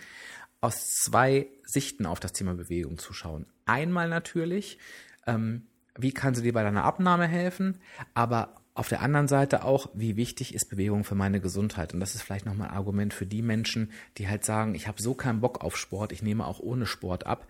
aus 0.60 0.94
zwei 0.94 1.48
Sichten 1.64 2.06
auf 2.06 2.20
das 2.20 2.32
Thema 2.32 2.54
Bewegung 2.54 2.98
zu 2.98 3.12
schauen. 3.12 3.46
Einmal 3.66 4.08
natürlich, 4.08 4.78
ähm, 5.26 5.66
wie 5.98 6.12
kann 6.12 6.34
sie 6.34 6.42
dir 6.42 6.52
bei 6.52 6.62
deiner 6.62 6.84
Abnahme 6.84 7.26
helfen, 7.26 7.78
aber 8.14 8.61
auf 8.74 8.88
der 8.88 9.02
anderen 9.02 9.28
Seite 9.28 9.64
auch, 9.64 9.90
wie 9.92 10.16
wichtig 10.16 10.54
ist 10.54 10.70
Bewegung 10.70 11.04
für 11.04 11.14
meine 11.14 11.40
Gesundheit? 11.40 11.92
Und 11.92 12.00
das 12.00 12.14
ist 12.14 12.22
vielleicht 12.22 12.46
nochmal 12.46 12.68
ein 12.68 12.76
Argument 12.76 13.12
für 13.12 13.26
die 13.26 13.42
Menschen, 13.42 13.92
die 14.16 14.28
halt 14.28 14.44
sagen, 14.44 14.74
ich 14.74 14.88
habe 14.88 15.02
so 15.02 15.14
keinen 15.14 15.40
Bock 15.40 15.62
auf 15.62 15.76
Sport, 15.76 16.12
ich 16.12 16.22
nehme 16.22 16.46
auch 16.46 16.58
ohne 16.58 16.86
Sport 16.86 17.26
ab, 17.26 17.46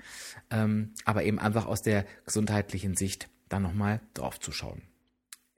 ähm, 0.50 0.94
aber 1.04 1.22
eben 1.22 1.38
einfach 1.38 1.66
aus 1.66 1.82
der 1.82 2.06
gesundheitlichen 2.24 2.96
Sicht 2.96 3.28
dann 3.48 3.62
nochmal 3.62 4.00
drauf 4.14 4.40
zu 4.40 4.50
schauen. 4.50 4.82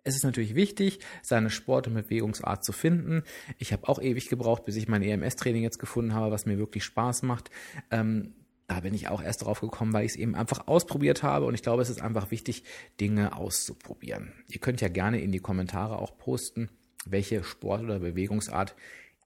Es 0.07 0.17
ist 0.17 0.25
natürlich 0.25 0.55
wichtig, 0.55 0.99
seine 1.23 1.49
Sport- 1.49 1.87
und 1.87 1.95
Bewegungsart 1.95 2.63
zu 2.63 2.73
finden. 2.73 3.23
Ich 3.59 3.73
habe 3.73 3.89
auch 3.89 4.03
ewig 4.03 4.29
gebraucht, 4.29 4.67
bis 4.67 4.77
ich 4.77 4.87
mein 4.87 5.03
EMS-Training 5.03 5.63
jetzt 5.63 5.79
gefunden 5.79 6.13
habe, 6.13 6.31
was 6.31 6.45
mir 6.45 6.59
wirklich 6.59 6.85
Spaß 6.85 7.23
macht. 7.23 7.51
Ähm, 7.91 8.35
da 8.67 8.81
bin 8.81 8.95
ich 8.95 9.09
auch 9.09 9.23
erst 9.23 9.45
drauf 9.45 9.61
gekommen, 9.61 9.93
weil 9.93 10.05
ich 10.05 10.13
es 10.13 10.17
eben 10.17 10.35
einfach 10.35 10.67
ausprobiert 10.67 11.23
habe 11.23 11.47
und 11.47 11.55
ich 11.55 11.63
glaube, 11.63 11.83
es 11.83 11.91
ist 11.91 12.01
einfach 12.01 12.31
wichtig, 12.31 12.65
Dinge 13.01 13.37
auszuprobieren. 13.37 14.33
Ihr 14.49 14.61
könnt 14.61 14.81
ja 14.81 14.89
gerne 14.89 15.21
in 15.21 15.33
die 15.33 15.41
Kommentare 15.41 15.99
auch 15.99 16.17
posten, 16.17 16.71
welche 17.05 17.45
Sport- 17.45 17.83
oder 17.83 17.99
Bewegungsart 17.99 18.75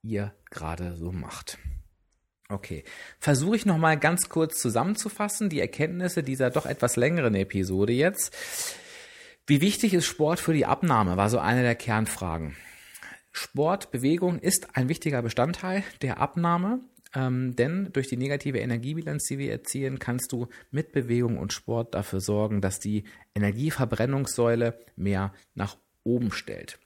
ihr 0.03 0.35
gerade 0.51 0.97
so 0.97 1.13
macht. 1.13 1.59
Okay, 2.51 2.83
versuche 3.21 3.57
ich 3.57 3.67
nochmal 3.67 3.99
ganz 3.99 4.31
kurz 4.31 4.59
zusammenzufassen, 4.59 5.51
die 5.51 5.61
Erkenntnisse 5.61 6.23
dieser 6.23 6.51
doch 6.51 6.65
etwas 6.65 6.97
längeren 6.97 7.35
Episode 7.35 7.93
jetzt. 7.93 8.35
Wie 9.47 9.61
wichtig 9.61 9.95
ist 9.95 10.07
Sport 10.07 10.41
für 10.41 10.55
die 10.55 10.67
Abnahme, 10.67 11.17
war 11.17 11.29
so 11.29 11.39
eine 11.39 11.63
der 11.63 11.75
Kernfragen. 11.75 12.57
Sport, 13.33 13.91
Bewegung 13.91 14.39
ist 14.39 14.77
ein 14.77 14.89
wichtiger 14.89 15.23
Bestandteil 15.23 15.85
der 16.03 16.19
Abnahme. 16.19 16.81
Ähm, 17.15 17.57
denn 17.57 17.91
durch 17.93 18.09
die 18.09 18.17
negative 18.17 18.59
Energiebilanz, 18.59 19.25
die 19.25 19.39
wir 19.39 19.51
erzielen, 19.51 19.99
kannst 19.99 20.33
du 20.33 20.49
mit 20.71 20.93
Bewegung 20.93 21.39
und 21.39 21.53
Sport 21.53 21.95
dafür 21.95 22.21
sorgen, 22.21 22.61
dass 22.61 22.81
die 22.81 23.05
Energieverbrennungssäule 23.35 24.79
mehr 24.97 25.33
nach 25.55 25.77
oben 26.05 26.33
stellt. 26.33 26.79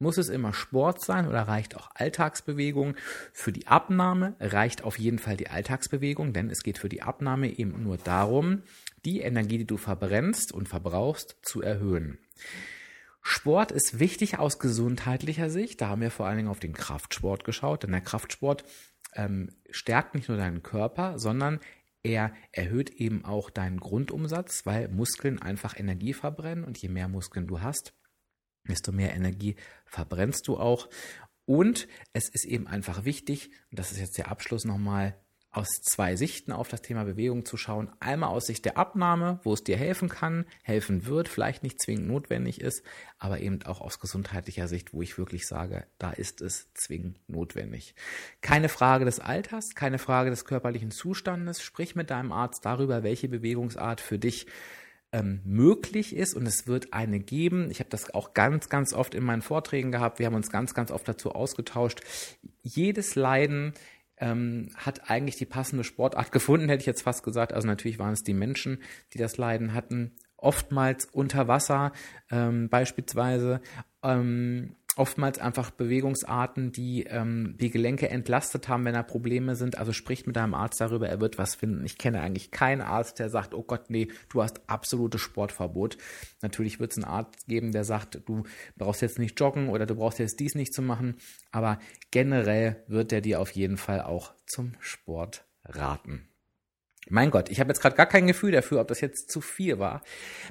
Muss 0.00 0.18
es 0.18 0.28
immer 0.28 0.52
Sport 0.52 1.02
sein 1.02 1.28
oder 1.28 1.42
reicht 1.42 1.76
auch 1.76 1.88
Alltagsbewegung? 1.94 2.96
Für 3.32 3.52
die 3.52 3.68
Abnahme 3.68 4.34
reicht 4.40 4.82
auf 4.82 4.98
jeden 4.98 5.18
Fall 5.18 5.36
die 5.36 5.48
Alltagsbewegung, 5.48 6.32
denn 6.32 6.50
es 6.50 6.62
geht 6.62 6.78
für 6.78 6.88
die 6.88 7.02
Abnahme 7.02 7.48
eben 7.58 7.82
nur 7.82 7.96
darum, 7.96 8.62
die 9.04 9.20
Energie, 9.20 9.58
die 9.58 9.66
du 9.66 9.76
verbrennst 9.76 10.52
und 10.52 10.68
verbrauchst, 10.68 11.36
zu 11.42 11.62
erhöhen. 11.62 12.18
Sport 13.22 13.72
ist 13.72 13.98
wichtig 13.98 14.38
aus 14.38 14.58
gesundheitlicher 14.58 15.48
Sicht. 15.48 15.80
Da 15.80 15.88
haben 15.88 16.02
wir 16.02 16.10
vor 16.10 16.26
allen 16.26 16.36
Dingen 16.36 16.50
auf 16.50 16.60
den 16.60 16.74
Kraftsport 16.74 17.44
geschaut, 17.44 17.84
denn 17.84 17.92
der 17.92 18.02
Kraftsport 18.02 18.64
ähm, 19.14 19.50
stärkt 19.70 20.14
nicht 20.14 20.28
nur 20.28 20.38
deinen 20.38 20.62
Körper, 20.62 21.18
sondern 21.18 21.60
er 22.02 22.34
erhöht 22.52 22.90
eben 22.90 23.24
auch 23.24 23.50
deinen 23.50 23.80
Grundumsatz, 23.80 24.66
weil 24.66 24.88
Muskeln 24.88 25.40
einfach 25.40 25.78
Energie 25.78 26.12
verbrennen 26.12 26.64
und 26.64 26.76
je 26.78 26.88
mehr 26.88 27.08
Muskeln 27.08 27.46
du 27.46 27.62
hast, 27.62 27.94
desto 28.68 28.92
mehr 28.92 29.14
Energie 29.14 29.56
verbrennst 29.86 30.46
du 30.48 30.58
auch. 30.58 30.88
Und 31.46 31.88
es 32.12 32.28
ist 32.28 32.44
eben 32.44 32.66
einfach 32.66 33.04
wichtig, 33.04 33.50
und 33.70 33.78
das 33.78 33.92
ist 33.92 33.98
jetzt 33.98 34.18
der 34.18 34.30
Abschluss 34.30 34.64
nochmal, 34.64 35.18
aus 35.54 35.68
zwei 35.82 36.16
Sichten 36.16 36.52
auf 36.52 36.68
das 36.68 36.82
Thema 36.82 37.04
Bewegung 37.04 37.44
zu 37.44 37.56
schauen. 37.56 37.90
Einmal 38.00 38.30
aus 38.30 38.46
Sicht 38.46 38.64
der 38.64 38.76
Abnahme, 38.76 39.38
wo 39.44 39.52
es 39.54 39.62
dir 39.62 39.76
helfen 39.76 40.08
kann, 40.08 40.46
helfen 40.62 41.06
wird, 41.06 41.28
vielleicht 41.28 41.62
nicht 41.62 41.80
zwingend 41.80 42.08
notwendig 42.08 42.60
ist, 42.60 42.82
aber 43.18 43.40
eben 43.40 43.62
auch 43.62 43.80
aus 43.80 44.00
gesundheitlicher 44.00 44.66
Sicht, 44.66 44.92
wo 44.92 45.00
ich 45.00 45.16
wirklich 45.16 45.46
sage, 45.46 45.86
da 45.98 46.10
ist 46.10 46.40
es 46.40 46.72
zwingend 46.74 47.18
notwendig. 47.28 47.94
Keine 48.40 48.68
Frage 48.68 49.04
des 49.04 49.20
Alters, 49.20 49.76
keine 49.76 49.98
Frage 49.98 50.30
des 50.30 50.44
körperlichen 50.44 50.90
Zustandes. 50.90 51.62
Sprich 51.62 51.94
mit 51.94 52.10
deinem 52.10 52.32
Arzt 52.32 52.64
darüber, 52.64 53.04
welche 53.04 53.28
Bewegungsart 53.28 54.00
für 54.00 54.18
dich 54.18 54.46
ähm, 55.14 55.40
möglich 55.44 56.16
ist 56.16 56.34
und 56.34 56.44
es 56.44 56.66
wird 56.66 56.92
eine 56.92 57.20
geben. 57.20 57.70
Ich 57.70 57.78
habe 57.78 57.88
das 57.88 58.12
auch 58.12 58.34
ganz, 58.34 58.68
ganz 58.68 58.92
oft 58.92 59.14
in 59.14 59.22
meinen 59.22 59.42
Vorträgen 59.42 59.92
gehabt. 59.92 60.18
Wir 60.18 60.26
haben 60.26 60.34
uns 60.34 60.50
ganz, 60.50 60.74
ganz 60.74 60.90
oft 60.90 61.06
dazu 61.06 61.30
ausgetauscht. 61.30 62.00
Jedes 62.62 63.14
Leiden, 63.14 63.74
ähm, 64.18 64.70
hat 64.76 65.10
eigentlich 65.10 65.36
die 65.36 65.46
passende 65.46 65.84
Sportart 65.84 66.32
gefunden, 66.32 66.68
hätte 66.68 66.82
ich 66.82 66.86
jetzt 66.86 67.02
fast 67.02 67.22
gesagt. 67.22 67.52
Also 67.52 67.66
natürlich 67.66 67.98
waren 67.98 68.12
es 68.12 68.22
die 68.22 68.34
Menschen, 68.34 68.82
die 69.12 69.18
das 69.18 69.36
Leiden 69.36 69.74
hatten. 69.74 70.16
Oftmals 70.36 71.06
unter 71.06 71.48
Wasser 71.48 71.92
ähm, 72.30 72.68
beispielsweise. 72.68 73.60
Ähm, 74.02 74.76
oftmals 74.96 75.38
einfach 75.38 75.70
Bewegungsarten, 75.70 76.72
die 76.72 77.04
ähm, 77.04 77.56
die 77.60 77.70
Gelenke 77.70 78.08
entlastet 78.08 78.68
haben, 78.68 78.84
wenn 78.84 78.94
da 78.94 79.02
Probleme 79.02 79.56
sind. 79.56 79.78
Also 79.78 79.92
spricht 79.92 80.26
mit 80.26 80.36
deinem 80.36 80.54
Arzt 80.54 80.80
darüber, 80.80 81.08
er 81.08 81.20
wird 81.20 81.38
was 81.38 81.54
finden. 81.54 81.84
Ich 81.84 81.98
kenne 81.98 82.20
eigentlich 82.20 82.50
keinen 82.50 82.80
Arzt, 82.80 83.18
der 83.18 83.30
sagt, 83.30 83.54
oh 83.54 83.62
Gott, 83.62 83.90
nee, 83.90 84.08
du 84.30 84.42
hast 84.42 84.68
absolutes 84.68 85.20
Sportverbot. 85.20 85.96
Natürlich 86.42 86.80
wird 86.80 86.92
es 86.92 86.98
einen 86.98 87.12
Arzt 87.12 87.46
geben, 87.46 87.72
der 87.72 87.84
sagt, 87.84 88.22
du 88.26 88.44
brauchst 88.76 89.02
jetzt 89.02 89.18
nicht 89.18 89.38
joggen 89.38 89.68
oder 89.68 89.86
du 89.86 89.94
brauchst 89.96 90.18
jetzt 90.18 90.40
dies 90.40 90.54
nicht 90.54 90.72
zu 90.72 90.82
machen. 90.82 91.16
Aber 91.50 91.78
generell 92.10 92.82
wird 92.86 93.12
er 93.12 93.20
dir 93.20 93.40
auf 93.40 93.50
jeden 93.50 93.76
Fall 93.76 94.00
auch 94.00 94.32
zum 94.46 94.74
Sport 94.80 95.44
raten. 95.64 96.28
Mein 97.10 97.30
Gott, 97.30 97.50
ich 97.50 97.60
habe 97.60 97.68
jetzt 97.68 97.80
gerade 97.80 97.96
gar 97.96 98.06
kein 98.06 98.26
Gefühl 98.26 98.52
dafür, 98.52 98.80
ob 98.80 98.88
das 98.88 99.00
jetzt 99.00 99.30
zu 99.30 99.40
viel 99.40 99.78
war. 99.78 100.02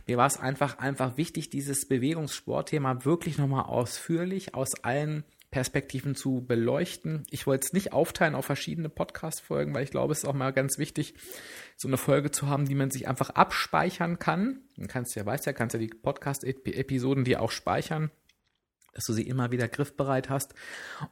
Mir 0.06 0.18
war 0.18 0.28
es 0.28 0.40
einfach 0.40 0.78
einfach 0.78 1.18
wichtig, 1.18 1.50
dieses 1.50 1.88
Bewegungssportthema 1.88 3.06
wirklich 3.06 3.38
nochmal 3.38 3.66
ausführlich 3.66 4.54
aus 4.54 4.76
allen 4.84 5.24
Perspektiven 5.50 6.16
zu 6.16 6.44
beleuchten. 6.46 7.24
Ich 7.30 7.46
wollte 7.46 7.66
es 7.68 7.74
nicht 7.74 7.94
aufteilen 7.94 8.34
auf 8.34 8.46
verschiedene 8.46 8.90
Podcast-Folgen, 8.90 9.74
weil 9.74 9.84
ich 9.84 9.92
glaube, 9.92 10.12
es 10.12 10.20
ist 10.20 10.26
auch 10.26 10.34
mal 10.34 10.52
ganz 10.52 10.80
wichtig, 10.80 11.14
so 11.78 11.88
eine 11.88 11.98
Folge 11.98 12.32
zu 12.32 12.48
haben, 12.48 12.68
die 12.68 12.76
man 12.76 12.90
sich 12.90 13.08
einfach 13.08 13.30
abspeichern 13.32 14.18
kann. 14.18 14.62
Dann 14.78 14.88
kannst 14.88 15.16
du 15.16 15.20
ja, 15.20 15.26
weißt 15.26 15.46
ja, 15.46 15.54
kannst 15.54 15.76
ja 15.76 15.80
die 15.80 15.90
Podcast-Episoden 15.90 17.24
dir 17.24 17.42
auch 17.42 17.52
speichern 17.52 18.10
dass 18.94 19.06
du 19.06 19.14
sie 19.14 19.28
immer 19.28 19.52
wieder 19.52 19.68
griffbereit 19.68 20.30
hast 20.30 20.54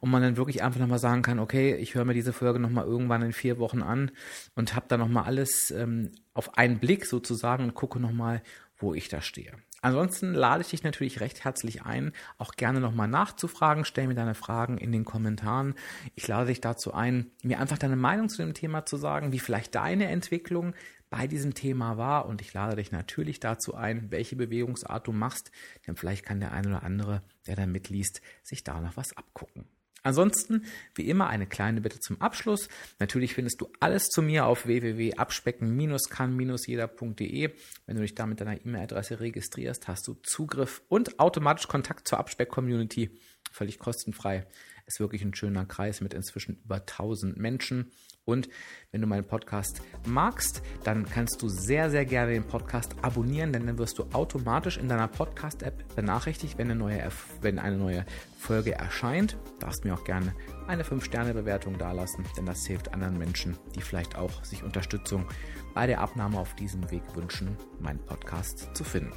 und 0.00 0.10
man 0.10 0.22
dann 0.22 0.36
wirklich 0.36 0.62
einfach 0.62 0.80
nochmal 0.80 0.98
sagen 0.98 1.22
kann, 1.22 1.38
okay, 1.38 1.74
ich 1.76 1.94
höre 1.94 2.04
mir 2.04 2.14
diese 2.14 2.32
Folge 2.32 2.58
nochmal 2.58 2.86
irgendwann 2.86 3.22
in 3.22 3.32
vier 3.32 3.58
Wochen 3.58 3.82
an 3.82 4.10
und 4.54 4.74
habe 4.74 4.86
dann 4.88 5.00
nochmal 5.00 5.24
alles 5.24 5.70
ähm, 5.70 6.12
auf 6.34 6.56
einen 6.56 6.78
Blick 6.78 7.06
sozusagen 7.06 7.64
und 7.64 7.74
gucke 7.74 8.00
nochmal, 8.00 8.42
wo 8.78 8.94
ich 8.94 9.08
da 9.08 9.20
stehe. 9.20 9.52
Ansonsten 9.82 10.32
lade 10.32 10.62
ich 10.62 10.70
dich 10.70 10.84
natürlich 10.84 11.20
recht 11.20 11.42
herzlich 11.42 11.82
ein, 11.82 12.12
auch 12.38 12.52
gerne 12.52 12.78
nochmal 12.78 13.08
nachzufragen. 13.08 13.84
Stell 13.84 14.06
mir 14.06 14.14
deine 14.14 14.36
Fragen 14.36 14.78
in 14.78 14.92
den 14.92 15.04
Kommentaren. 15.04 15.74
Ich 16.14 16.28
lade 16.28 16.46
dich 16.46 16.60
dazu 16.60 16.94
ein, 16.94 17.32
mir 17.42 17.58
einfach 17.58 17.78
deine 17.78 17.96
Meinung 17.96 18.28
zu 18.28 18.42
dem 18.42 18.54
Thema 18.54 18.86
zu 18.86 18.96
sagen, 18.96 19.32
wie 19.32 19.40
vielleicht 19.40 19.74
deine 19.74 20.06
Entwicklung 20.06 20.74
bei 21.10 21.26
diesem 21.26 21.54
Thema 21.54 21.98
war. 21.98 22.26
Und 22.26 22.40
ich 22.40 22.54
lade 22.54 22.76
dich 22.76 22.92
natürlich 22.92 23.40
dazu 23.40 23.74
ein, 23.74 24.12
welche 24.12 24.36
Bewegungsart 24.36 25.08
du 25.08 25.12
machst, 25.12 25.50
denn 25.86 25.96
vielleicht 25.96 26.24
kann 26.24 26.38
der 26.38 26.52
eine 26.52 26.68
oder 26.68 26.84
andere, 26.84 27.22
der 27.48 27.56
da 27.56 27.66
mitliest, 27.66 28.22
sich 28.44 28.62
da 28.62 28.80
noch 28.80 28.96
was 28.96 29.16
abgucken. 29.16 29.66
Ansonsten, 30.02 30.64
wie 30.94 31.08
immer, 31.08 31.28
eine 31.28 31.46
kleine 31.46 31.80
Bitte 31.80 32.00
zum 32.00 32.20
Abschluss. 32.20 32.68
Natürlich 32.98 33.34
findest 33.34 33.60
du 33.60 33.70
alles 33.78 34.08
zu 34.08 34.20
mir 34.20 34.46
auf 34.46 34.66
www.abspecken-kann-jeder.de. 34.66 37.50
Wenn 37.86 37.96
du 37.96 38.02
dich 38.02 38.14
da 38.14 38.26
mit 38.26 38.40
deiner 38.40 38.64
E-Mail-Adresse 38.64 39.20
registrierst, 39.20 39.86
hast 39.86 40.08
du 40.08 40.14
Zugriff 40.22 40.82
und 40.88 41.20
automatisch 41.20 41.68
Kontakt 41.68 42.08
zur 42.08 42.18
Abspeck-Community. 42.18 43.20
Völlig 43.52 43.78
kostenfrei. 43.78 44.46
Ist 44.86 44.98
wirklich 44.98 45.22
ein 45.22 45.34
schöner 45.34 45.66
Kreis 45.66 46.00
mit 46.00 46.14
inzwischen 46.14 46.60
über 46.64 46.76
1000 46.76 47.36
Menschen. 47.36 47.92
Und 48.24 48.48
wenn 48.92 49.00
du 49.00 49.06
meinen 49.06 49.26
Podcast 49.26 49.82
magst, 50.06 50.62
dann 50.84 51.04
kannst 51.06 51.42
du 51.42 51.48
sehr, 51.48 51.90
sehr 51.90 52.04
gerne 52.04 52.32
den 52.32 52.44
Podcast 52.44 52.94
abonnieren, 53.02 53.52
denn 53.52 53.66
dann 53.66 53.78
wirst 53.78 53.98
du 53.98 54.04
automatisch 54.12 54.76
in 54.76 54.88
deiner 54.88 55.08
Podcast-App 55.08 55.96
benachrichtigt, 55.96 56.56
wenn 56.56 56.70
eine 56.70 56.78
neue, 56.78 57.08
wenn 57.40 57.58
eine 57.58 57.76
neue 57.76 58.04
Folge 58.38 58.74
erscheint. 58.74 59.36
Darfst 59.58 59.84
mir 59.84 59.94
auch 59.94 60.04
gerne 60.04 60.34
eine 60.68 60.84
5-Sterne-Bewertung 60.84 61.78
dalassen, 61.78 62.24
denn 62.36 62.46
das 62.46 62.64
hilft 62.64 62.94
anderen 62.94 63.18
Menschen, 63.18 63.56
die 63.74 63.82
vielleicht 63.82 64.16
auch 64.16 64.44
sich 64.44 64.62
Unterstützung 64.62 65.26
bei 65.74 65.86
der 65.86 66.00
Abnahme 66.00 66.38
auf 66.38 66.54
diesem 66.54 66.90
Weg 66.90 67.02
wünschen, 67.14 67.56
meinen 67.80 68.04
Podcast 68.04 68.68
zu 68.74 68.84
finden. 68.84 69.12